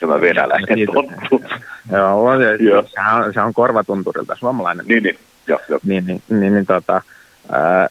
[0.00, 1.42] Tämä venäläinen tonttu.
[1.92, 2.84] Joo, joo.
[2.94, 4.86] Sehän on, se on korvatunturilta suomalainen.
[4.86, 5.18] Niin, niin.
[5.46, 5.80] Joo, joo.
[5.84, 7.02] Niin, niin, niin, niin tota,
[7.52, 7.88] ää,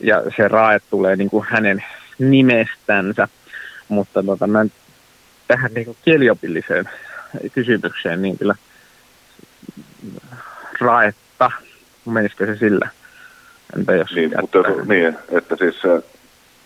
[0.00, 1.84] ja se rae tulee niin kuin hänen
[2.18, 3.28] nimestänsä,
[3.88, 4.66] mutta tota, mä
[5.48, 6.88] tähän niin kuin kieliopilliseen
[7.52, 8.54] kysymykseen, niin kyllä
[10.80, 11.50] raetta
[12.12, 12.88] menisikö se sillä?
[13.76, 15.76] Entä jos niin, mutta, niin, että siis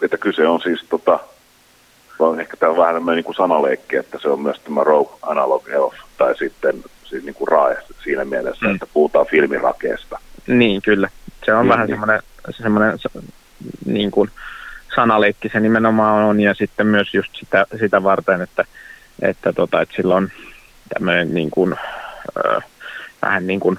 [0.03, 1.21] että kyse on siis tota,
[2.19, 5.69] on ehkä tämä on vähän niin kuin sanaleikki, että se on myös tämä Rogue Analog
[5.69, 8.75] Elf, tai sitten siis niin kuin RAE siinä mielessä, mm.
[8.75, 10.19] että puhutaan filmirakeesta.
[10.47, 11.09] Niin, kyllä.
[11.45, 11.97] Se on niin, vähän niin.
[11.97, 12.99] semmoinen, semmoinen
[13.87, 14.31] niin kuin
[14.95, 18.65] sanaleikki se nimenomaan on, ja sitten myös just sitä, sitä varten, että,
[19.23, 20.29] että, tota, että sillä on
[20.95, 21.77] tämmöinen niin kuin,
[22.37, 22.61] ö,
[23.23, 23.79] vähän niin kuin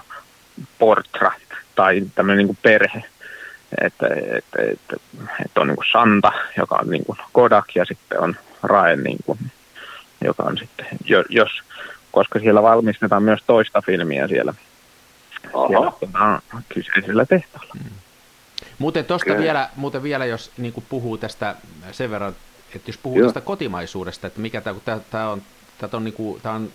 [0.80, 1.32] portra
[1.76, 3.04] tai tämmöinen niin kuin perhe.
[3.82, 4.08] Että,
[4.38, 4.96] että, että,
[5.46, 9.18] että on niin kuin Santa, joka on niin kuin Kodak ja sitten on Rae, niin
[9.26, 9.40] kuin,
[10.22, 10.86] joka on sitten,
[11.30, 11.50] jos,
[12.12, 14.54] koska siellä valmistetaan myös toista filmiä siellä,
[15.68, 17.74] siellä tuota, kyseisellä tehtaalla.
[17.84, 17.92] Hmm.
[18.80, 21.56] Muuten tuosta vielä, muuten vielä, jos niin kuin puhuu tästä
[21.92, 22.36] sen verran,
[22.76, 23.28] että jos puhuu Joo.
[23.28, 25.42] tästä kotimaisuudesta, että mikä tämä, tämä, tämä on,
[25.78, 26.72] tämä on, niin kuin, tämä on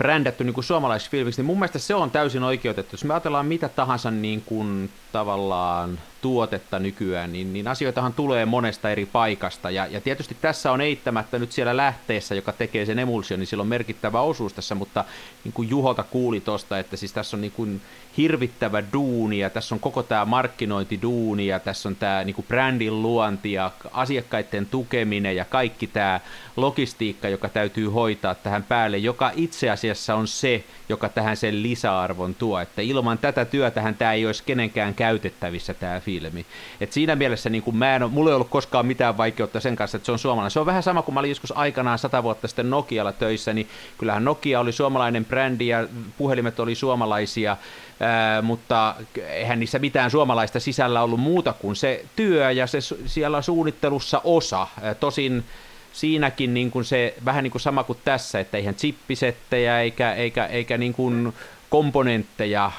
[0.00, 2.94] brändätty niin kuin suomalaisfilmiksi, niin mun mielestä se on täysin oikeutettu.
[2.94, 8.90] Jos me ajatellaan mitä tahansa niin kuin, tavallaan tuotetta nykyään, niin, niin asioitahan tulee monesta
[8.90, 9.70] eri paikasta.
[9.70, 13.62] Ja, ja tietysti tässä on eittämättä nyt siellä lähteessä, joka tekee sen emulsion, niin sillä
[13.62, 15.04] on merkittävä osuus tässä, mutta
[15.44, 17.80] niin kuin Juholta kuuli tuosta, että siis tässä on niin kuin
[18.16, 23.02] hirvittävä duuni ja tässä on koko tämä markkinointiduuni ja tässä on tämä niin kuin brändin
[23.02, 26.20] luonti ja asiakkaiden tukeminen ja kaikki tämä
[26.56, 32.34] logistiikka, joka täytyy hoitaa tähän päälle, joka itse asiassa on se, joka tähän sen lisäarvon
[32.34, 32.60] tuo.
[32.60, 36.46] Että ilman tätä työtähän tämä ei olisi kenenkään käytettävissä tämä filmi.
[36.80, 39.96] Et siinä mielessä niin kuin mä en mulla ei ollut koskaan mitään vaikeutta sen kanssa,
[39.96, 40.50] että se on suomalainen.
[40.50, 43.68] Se on vähän sama kuin mä olin joskus aikanaan sata vuotta sitten Nokialla töissä, niin
[43.98, 45.88] kyllähän Nokia oli suomalainen brändi ja
[46.18, 47.56] puhelimet oli suomalaisia,
[48.00, 48.94] ää, mutta
[49.28, 54.66] eihän niissä mitään suomalaista sisällä ollut muuta kuin se työ ja se siellä suunnittelussa osa.
[55.00, 55.44] Tosin
[55.92, 60.46] siinäkin niin kuin se vähän niin kuin sama kuin tässä, että eihän chippisettejä eikä, eikä,
[60.46, 61.32] eikä niin kuin
[61.70, 62.72] komponentteja,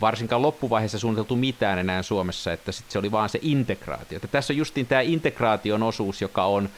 [0.00, 4.16] varsinkaan loppuvaiheessa suunniteltu mitään enää Suomessa, että sit se oli vaan se integraatio.
[4.16, 6.68] Että tässä on justiin tämä integraation osuus, joka on,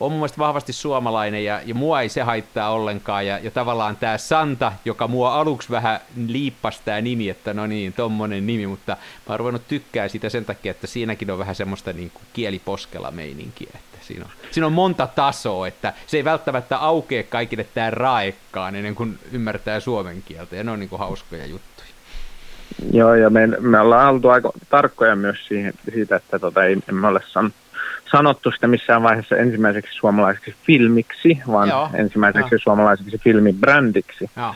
[0.00, 3.26] on mun mielestä vahvasti suomalainen ja, ja mua ei se haittaa ollenkaan.
[3.26, 7.92] Ja, ja tavallaan tämä Santa, joka mua aluksi vähän liippasi tämä nimi, että no niin,
[7.92, 11.92] tommonen nimi, mutta mä oon ruvennut tykkää sitä sen takia, että siinäkin on vähän semmoista
[11.92, 13.78] niin kuin kieliposkella meininkiä.
[14.08, 18.94] Siinä, on, siinä on monta tasoa, että se ei välttämättä aukea kaikille tämä raekkaan ennen
[18.94, 21.88] kuin ymmärtää suomen kieltä ja ne on niin kuin hauskoja juttuja.
[22.92, 27.08] Joo, ja me, me ollaan oltu aika tarkkoja myös siihen, siitä, että tota, ei, emme
[27.08, 27.52] ole san,
[28.10, 32.58] sanottu sitä missään vaiheessa ensimmäiseksi suomalaiseksi filmiksi, vaan Joo, ensimmäiseksi jo.
[32.58, 34.30] suomalaiseksi filmibrändiksi.
[34.36, 34.54] Joo.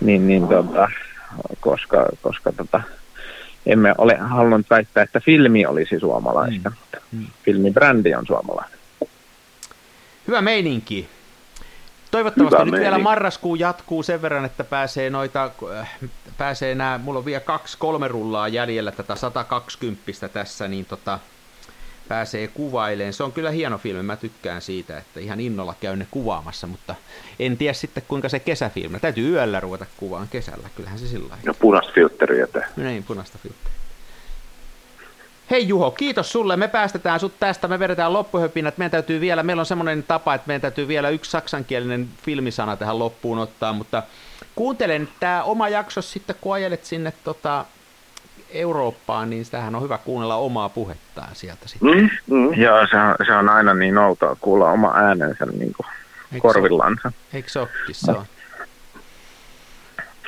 [0.00, 0.90] Niin, niin tota,
[1.60, 2.82] koska, koska tota,
[3.66, 6.76] emme ole halunnut väittää, että filmi olisi suomalaista, mm.
[7.12, 7.26] Mm.
[7.44, 8.78] filmibrändi on suomalainen.
[10.28, 11.08] Hyvä meininki.
[12.10, 12.90] Toivottavasti Hyvä nyt meininki.
[12.90, 15.50] vielä marraskuu jatkuu sen verran, että pääsee noita,
[15.80, 15.90] äh,
[16.38, 21.18] pääsee nämä, mulla on vielä kaksi, kolme rullaa jäljellä tätä 120 tässä, niin tota,
[22.08, 23.12] pääsee kuvaileen.
[23.12, 26.94] Se on kyllä hieno filmi, mä tykkään siitä, että ihan innolla käyn ne kuvaamassa, mutta
[27.38, 29.00] en tiedä sitten kuinka se kesäfilmi.
[29.00, 32.68] Täytyy yöllä ruveta kuvaan kesällä, kyllähän se sillä No punaista filtteriä tää.
[32.76, 33.71] Niin, punaista filtteriä.
[35.50, 36.56] Hei Juho, kiitos sulle.
[36.56, 38.78] Me päästetään sut tästä, me vedetään loppuhöpinät.
[38.78, 42.98] Meidän täytyy vielä, meillä on semmoinen tapa, että meidän täytyy vielä yksi saksankielinen filmisana tähän
[42.98, 44.02] loppuun ottaa, mutta
[44.54, 47.64] kuuntelen tämä oma jakso sitten, kun ajelet sinne tota,
[48.50, 51.90] Eurooppaan, niin sitähän on hyvä kuunnella omaa puhettaan sieltä sitten.
[51.90, 52.54] Mm, mm.
[52.54, 55.86] Joo, se on, se on aina niin outoa kuulla oma äänensä niin kuin
[56.32, 57.12] Eikö korvillansa.
[57.32, 57.68] Eikö se on.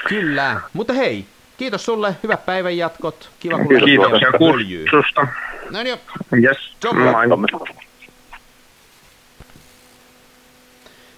[0.09, 5.26] Kyllä, mutta hei, kiitos sulle, hyvät päivän jatkot, kiva kun Kiitos ja kutsusta.
[5.70, 5.98] No niin,
[6.44, 6.59] yes.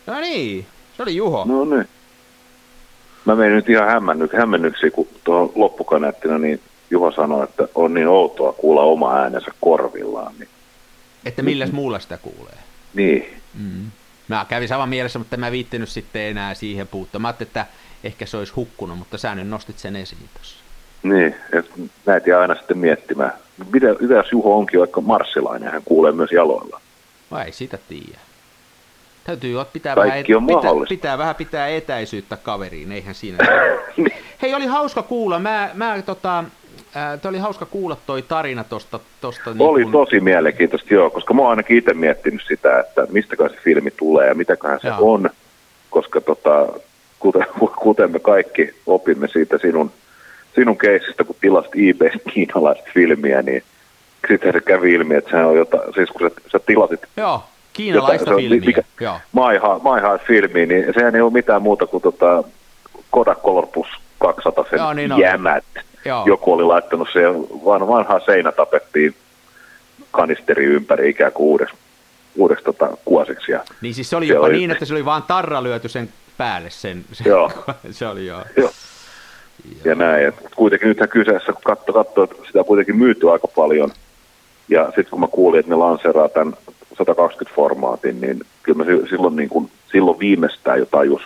[0.07, 0.67] No niin,
[0.97, 1.45] se oli Juho.
[1.45, 1.89] No niin.
[3.25, 6.61] Mä menin nyt ihan hämmennyksi, hämmennyksi kun tuohon loppukaneettina, niin
[6.91, 10.33] Juho sanoi, että on niin outoa kuulla oma äänensä korvillaan.
[10.39, 10.49] Niin...
[11.25, 12.59] Että milläs muulla sitä kuulee?
[12.95, 13.41] Niin.
[13.55, 13.91] Mm.
[14.29, 17.19] Mä kävin saman mielessä, mutta mä viittinyt sitten enää siihen puuttua.
[17.19, 17.67] Mä että
[18.07, 20.57] ehkä se olisi hukkunut, mutta sä nyt nostit sen esiin tuossa.
[21.03, 21.73] Niin, että
[22.07, 23.33] näitä jää aina sitten miettimään.
[23.73, 26.81] Mitä, mitä jos Juho onkin vaikka marssilainen, hän kuulee myös jaloilla?
[27.31, 28.19] Vai ei sitä tiedä.
[29.25, 33.39] Täytyy pitää vähän, et, pitää, pitää vähän pitää etäisyyttä kaveriin, eihän siinä.
[33.97, 34.13] niin.
[34.43, 35.39] Hei, oli hauska kuulla.
[35.39, 36.45] Mä, mä tota,
[36.93, 39.01] Tämä oli hauska kuulla toi tarina tuosta.
[39.21, 39.93] Tosta, niin oli kun...
[39.93, 44.29] tosi mielenkiintoista, joo, koska mä oon ainakin itse miettinyt sitä, että mistäkään se filmi tulee
[44.29, 45.13] ja mitäköhän se joo.
[45.13, 45.31] on,
[45.91, 46.67] koska tota,
[47.19, 47.47] kuten,
[47.77, 49.91] kuten me kaikki opimme siitä sinun,
[50.55, 53.63] sinun keisistä, kun tilasit eBaystä kiinalaista filmiä, niin
[54.29, 58.31] sitten se kävi ilmi, että se on jotain, siis kun sä, sä tilasit Joo, kiinalaista
[58.31, 58.67] jotain, filmiä.
[58.67, 59.19] Mikä, Joo.
[59.33, 59.43] My,
[59.83, 62.45] My filmi, niin sehän ei ole mitään muuta kuin tota
[63.11, 63.89] Kodak Color Plus
[64.19, 65.65] 200 sen Joo, niin jämät.
[66.05, 66.23] Joo.
[66.27, 67.21] Joku oli laittanut se
[67.65, 69.15] van, vanhaa seinä tapettiin
[70.11, 71.75] kanisteri ympäri ikään kuin uudeksi,
[72.37, 73.53] uudeksi tota, kuosiksi.
[73.53, 74.57] Ja niin siis se oli jopa oli...
[74.57, 76.09] niin, että se oli vaan tarra lyöty sen
[76.39, 76.71] päälle.
[76.71, 77.53] Sen, sen joo.
[77.91, 78.43] se oli joo.
[78.57, 78.71] joo.
[79.85, 83.49] Ja näin, että kuitenkin nythän kyseessä, kun katso, katso, että sitä on kuitenkin myyty aika
[83.49, 83.91] paljon.
[84.69, 86.55] Ja sitten kun mä kuulin, että ne lanseeraa tämän
[86.95, 91.23] 120-formaatin, niin kyllä mä silloin, niin kuin, silloin viimeistään jo tajus,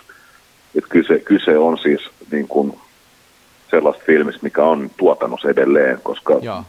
[0.75, 2.01] että kyse, kyse on siis
[2.31, 2.79] niin kuin
[3.71, 6.63] sellaista filmistä, mikä on tuotannossa edelleen, koska Joo.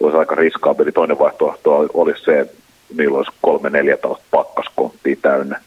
[0.00, 0.92] olisi aika riskaabeli.
[0.92, 2.56] Toinen vaihtoehto olisi se, että
[2.96, 5.60] niillä olisi kolme neljä tällaista pakkaskonttia täynnä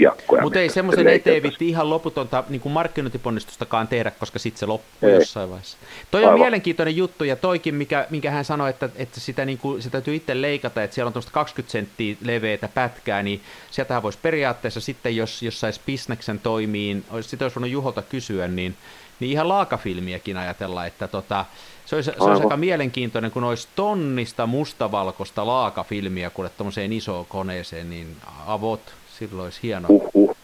[0.00, 0.42] kiekkoja.
[0.42, 5.08] Mutta ei semmoisen eteen vitti ihan loputonta niin kuin markkinointiponnistustakaan tehdä, koska sitten se loppuu
[5.08, 5.14] ei.
[5.14, 5.78] jossain vaiheessa.
[6.10, 6.34] Toi Aivan.
[6.34, 9.92] on mielenkiintoinen juttu, ja toikin, mikä, minkä hän sanoi, että, että sitä, niin kuin, sitä
[9.92, 13.40] täytyy itse leikata, että siellä on tuosta 20 senttiä leveätä pätkää, niin
[13.70, 18.76] sieltähän voisi periaatteessa sitten, jos, jos saisi bisneksen toimiin, sitä olisi voinut Juholta kysyä, niin
[19.20, 21.44] niin ihan laakafilmiäkin ajatella, että tota,
[21.86, 27.90] se olisi, se olisi aika mielenkiintoinen, kun olisi tonnista mustavalkoista laakafilmiä kuule tuommoiseen isoon koneeseen,
[27.90, 28.80] niin avot,
[29.20, 30.36] silloin olisi hieno, uh-huh.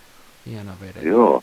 [0.46, 1.02] hieno vedet.
[1.02, 1.42] Joo.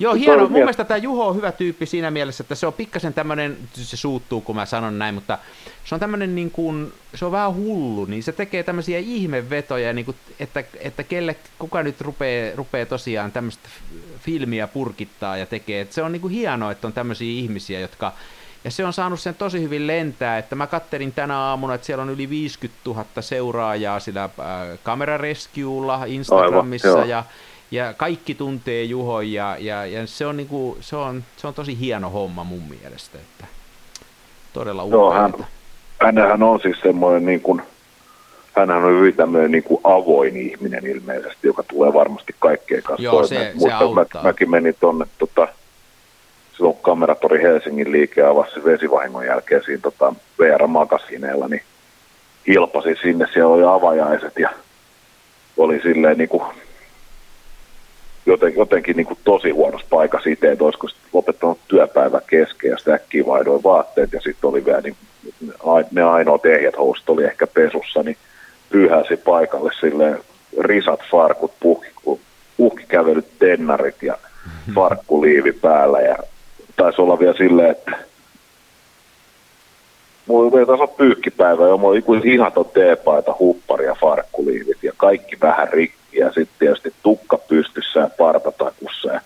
[0.00, 0.42] Joo, hieno.
[0.42, 3.96] Mun mielestä tämä Juho on hyvä tyyppi siinä mielessä, että se on pikkasen tämmöinen, se
[3.96, 5.38] suuttuu kun mä sanon näin, mutta
[5.84, 10.04] se on tämmöinen niin kuin, se on vähän hullu, niin se tekee tämmöisiä ihmevetoja, niin
[10.04, 13.68] kuin, että, että kelle, kuka nyt rupeaa, rupeaa tosiaan tämmöistä
[14.20, 15.80] filmiä purkittaa ja tekee.
[15.80, 18.12] Että se on niin kuin hienoa, että on tämmöisiä ihmisiä, jotka
[18.64, 22.02] ja se on saanut sen tosi hyvin lentää, että mä kattelin tänä aamuna, että siellä
[22.02, 24.30] on yli 50 000 seuraajaa sillä äh,
[24.82, 27.24] kamerarescuella Instagramissa Aivan, ja,
[27.70, 31.78] ja kaikki tuntee Juho ja, ja, ja se, on niinku, se, on, se on tosi
[31.78, 33.44] hieno homma mun mielestä, että
[34.52, 35.34] todella hän,
[36.02, 37.62] hänhän on siis semmoinen niin kuin,
[38.56, 43.26] hänhän on hyvin tämmöinen niin kuin avoin ihminen ilmeisesti, joka tulee varmasti kaikkeen kanssa Joo,
[43.26, 44.22] se, se auttaa.
[44.22, 45.48] Mä, mäkin menin tuonne tota,
[46.58, 51.62] silloin kameratori Helsingin liike avasi vesivahingon jälkeen siinä tota, VR-makasineella, niin
[52.46, 54.50] hilpasin sinne, siellä oli avajaiset ja
[55.56, 56.42] oli silleen niin kuin,
[58.26, 62.94] joten, jotenkin niin kuin tosi huonossa paikassa itse, että olisiko lopettanut työpäivä kesken ja sitä
[62.94, 64.96] äkkiä vaihdoin vaatteet ja sitten oli vielä niin,
[65.90, 68.16] ne ainoat ehjät housut oli ehkä pesussa, niin
[68.70, 70.18] pyyhäsi paikalle silleen
[70.60, 71.88] risat, farkut, puhki,
[72.56, 74.14] puhkikävelyt, tennarit ja
[74.74, 76.16] farkkuliivi päällä ja
[76.78, 77.92] taisi olla vielä silleen, että
[80.26, 85.36] mulla ei taas ole pyykkipäivä, ja mulla oli ihaton teepaita, huppari ja farkkuliivit ja kaikki
[85.40, 89.20] vähän rikki ja sitten tietysti tukka pystyssä ja partatakussa ja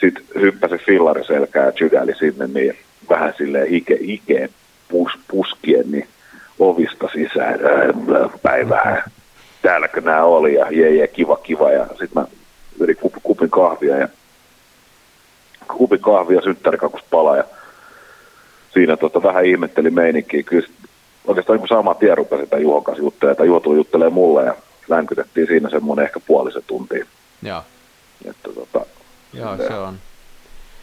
[0.00, 4.50] sitten hyppäsi fillari selkää ja tjydäli sinne niin vähän silleen ike, ikeen
[4.88, 6.08] pus, puskien niin
[6.58, 7.58] ovista sisään
[8.42, 9.10] päivää.
[9.62, 12.24] Täälläkö nämä oli ja jee, jee kiva kiva ja sitten mä
[12.80, 14.08] yritin kupin kahvia ja
[15.76, 17.44] kupi kahvia synttärikakus pala ja
[18.72, 20.42] siinä tota, vähän ihmetteli meininkiä.
[20.42, 20.68] Kyllä
[21.26, 24.54] oikeastaan niin sama tien rupesi sitä Juhon kanssa juttelemaan, tai Juho tuli juttelemaan mulle ja
[24.88, 27.06] länkytettiin siinä semmoinen ehkä puolisen tuntia.
[27.42, 27.62] Joo.
[28.24, 28.86] Että, tota,
[29.32, 29.94] Joo, se on.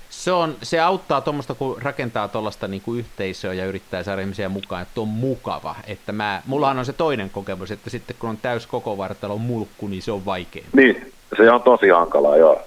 [0.10, 4.82] Se, on, se auttaa tuommoista, kun rakentaa tuollaista niin yhteisöä ja yrittää saada ihmisiä mukaan,
[4.82, 5.76] että on mukava.
[5.88, 9.88] Että mä, mullahan on se toinen kokemus, että sitten kun on täys koko vartalo mulkku,
[9.88, 10.64] niin se on vaikea.
[10.74, 12.62] Niin, se on tosi hankalaa, joo.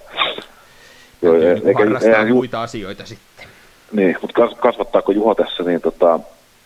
[1.21, 3.47] Joo, eikä, eikä, harrastaa eikä, muita asioita sitten.
[3.91, 6.19] Niin, mutta kasvattaako Juho tässä niin tota,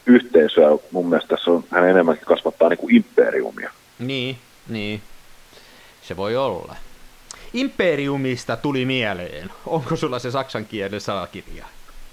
[0.05, 0.69] yhteisöä?
[0.91, 3.71] Mun mielestä tässä on, hän enemmänkin kasvattaa niin kuin imperiumia.
[3.99, 4.37] Niin,
[4.69, 5.01] niin.
[6.01, 6.75] Se voi olla.
[7.53, 9.51] Imperiumista tuli mieleen.
[9.67, 11.65] Onko sulla se saksankielinen sanakirja?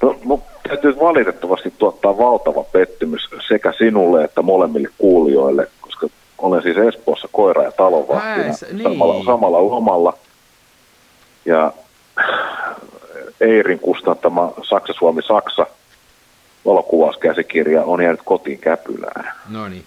[0.03, 6.77] No, no täytyy valitettavasti tuottaa valtava pettymys sekä sinulle että molemmille kuulijoille, koska olen siis
[6.77, 8.83] Espoossa koira- ja talonvahtina niin.
[8.83, 10.19] samalla, samalla lomalla.
[11.45, 11.73] Ja
[13.41, 15.67] Eirin kustantama Saksa-Suomi-Saksa
[16.65, 19.33] valokuvauskäsikirja on jäänyt kotiin käpylään.
[19.49, 19.85] No niin.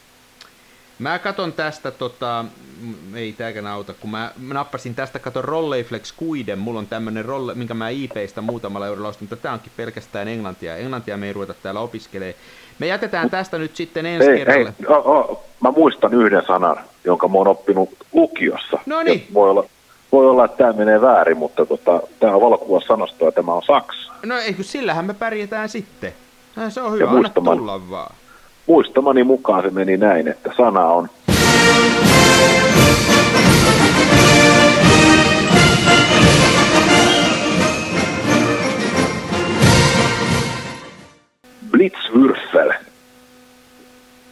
[0.99, 2.45] Mä katon tästä, tota,
[3.15, 7.53] ei tääkään auta, kun mä, mä nappasin tästä, katon Rolleiflex Kuiden, mulla on tämmönen rolle,
[7.53, 10.77] minkä mä IPistä muutamalla eurolla ostin, mutta tää onkin pelkästään englantia.
[10.77, 12.35] Englantia me ei ruveta täällä opiskelee.
[12.79, 14.73] Me jätetään tästä nyt sitten ensi ei, kerralle.
[14.79, 18.79] Ei, oh, oh, mä muistan yhden sanan, jonka mä oon oppinut lukiossa.
[18.85, 19.27] No niin.
[19.33, 19.63] Voi olla,
[20.15, 24.11] voi olla, että tämä menee väärin, mutta tota, tämä on valokuvasanasto ja tämä on Saksa.
[24.25, 26.13] No eikö sillähän me pärjätään sitten.
[26.69, 28.15] Se on hyvä, anna tulla vaan.
[28.67, 31.09] Muistamani mukaan se meni näin, että sana on
[41.71, 42.73] Blitzwürfel.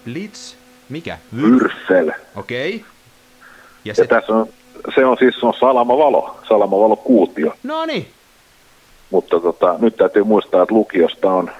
[0.05, 0.55] Blitz?
[0.89, 1.17] Mikä?
[1.35, 2.11] Würfel.
[2.35, 2.75] Okei.
[2.75, 2.79] Okay.
[2.79, 2.83] Ja,
[3.85, 4.07] ja se...
[4.07, 4.47] tässä on
[4.95, 7.53] se on siis se on salamavalo, salamavalo kuutio.
[7.63, 8.07] No niin.
[9.09, 11.51] Mutta tota, nyt täytyy muistaa, että lukiosta on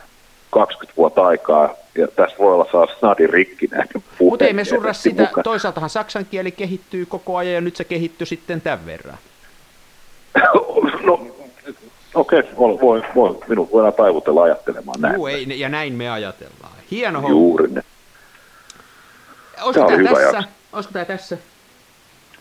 [0.50, 5.22] 20 vuotta aikaa, ja tässä voi olla saa snadin rikkinäinen Mutta ei me surra sitä,
[5.22, 5.44] mukaan.
[5.44, 9.18] toisaaltahan saksan kieli kehittyy koko ajan, ja nyt se kehittyy sitten tämän verran.
[11.06, 11.28] no,
[12.14, 15.16] okei, okay, voi, voi, minun voidaan taivutella ajattelemaan näin.
[15.16, 16.74] Juu, ei, ja näin me ajatellaan.
[16.92, 17.30] Hieno homma.
[17.30, 17.84] Juuri ne.
[19.62, 20.44] Olisiko tämä tässä?
[20.74, 21.38] Olisiko tämä tässä?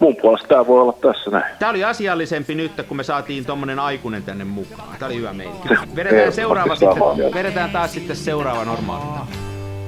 [0.02, 1.44] Mun puolesta tämä voi olla tässä näin.
[1.58, 4.88] Tämä oli asiallisempi nyt, kun me saatiin tuommoinen aikuinen tänne mukaan.
[4.98, 5.68] Tämä oli hyvä meininki.
[5.96, 9.04] Vedetään, seuraava sitten, vedetään taas sitten seuraava normaali.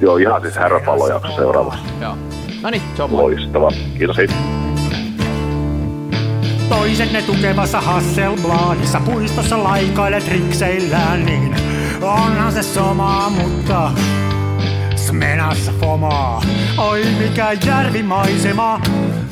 [0.01, 1.75] Joo, ihan siis herrapallojakso seuraava.
[2.01, 2.17] Joo.
[2.63, 3.71] No niin, se on Loistava.
[3.99, 4.29] Kiitos hei.
[6.69, 11.57] Toisenne tukevassa Hasselbladissa puistossa laikailet rikseillään, niin
[12.03, 13.91] onhan se sama, mutta
[14.97, 16.43] Smenassa fomaa.
[16.79, 18.81] Oi mikä järvimaisema,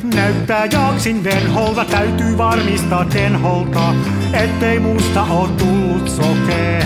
[0.03, 3.95] näyttää jaksin venholta, täytyy varmistaa tenholta,
[4.33, 6.85] ettei musta oo tullut sokee,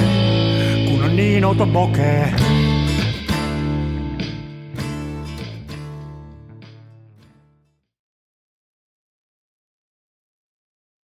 [0.89, 2.33] kun on niin outo bokee.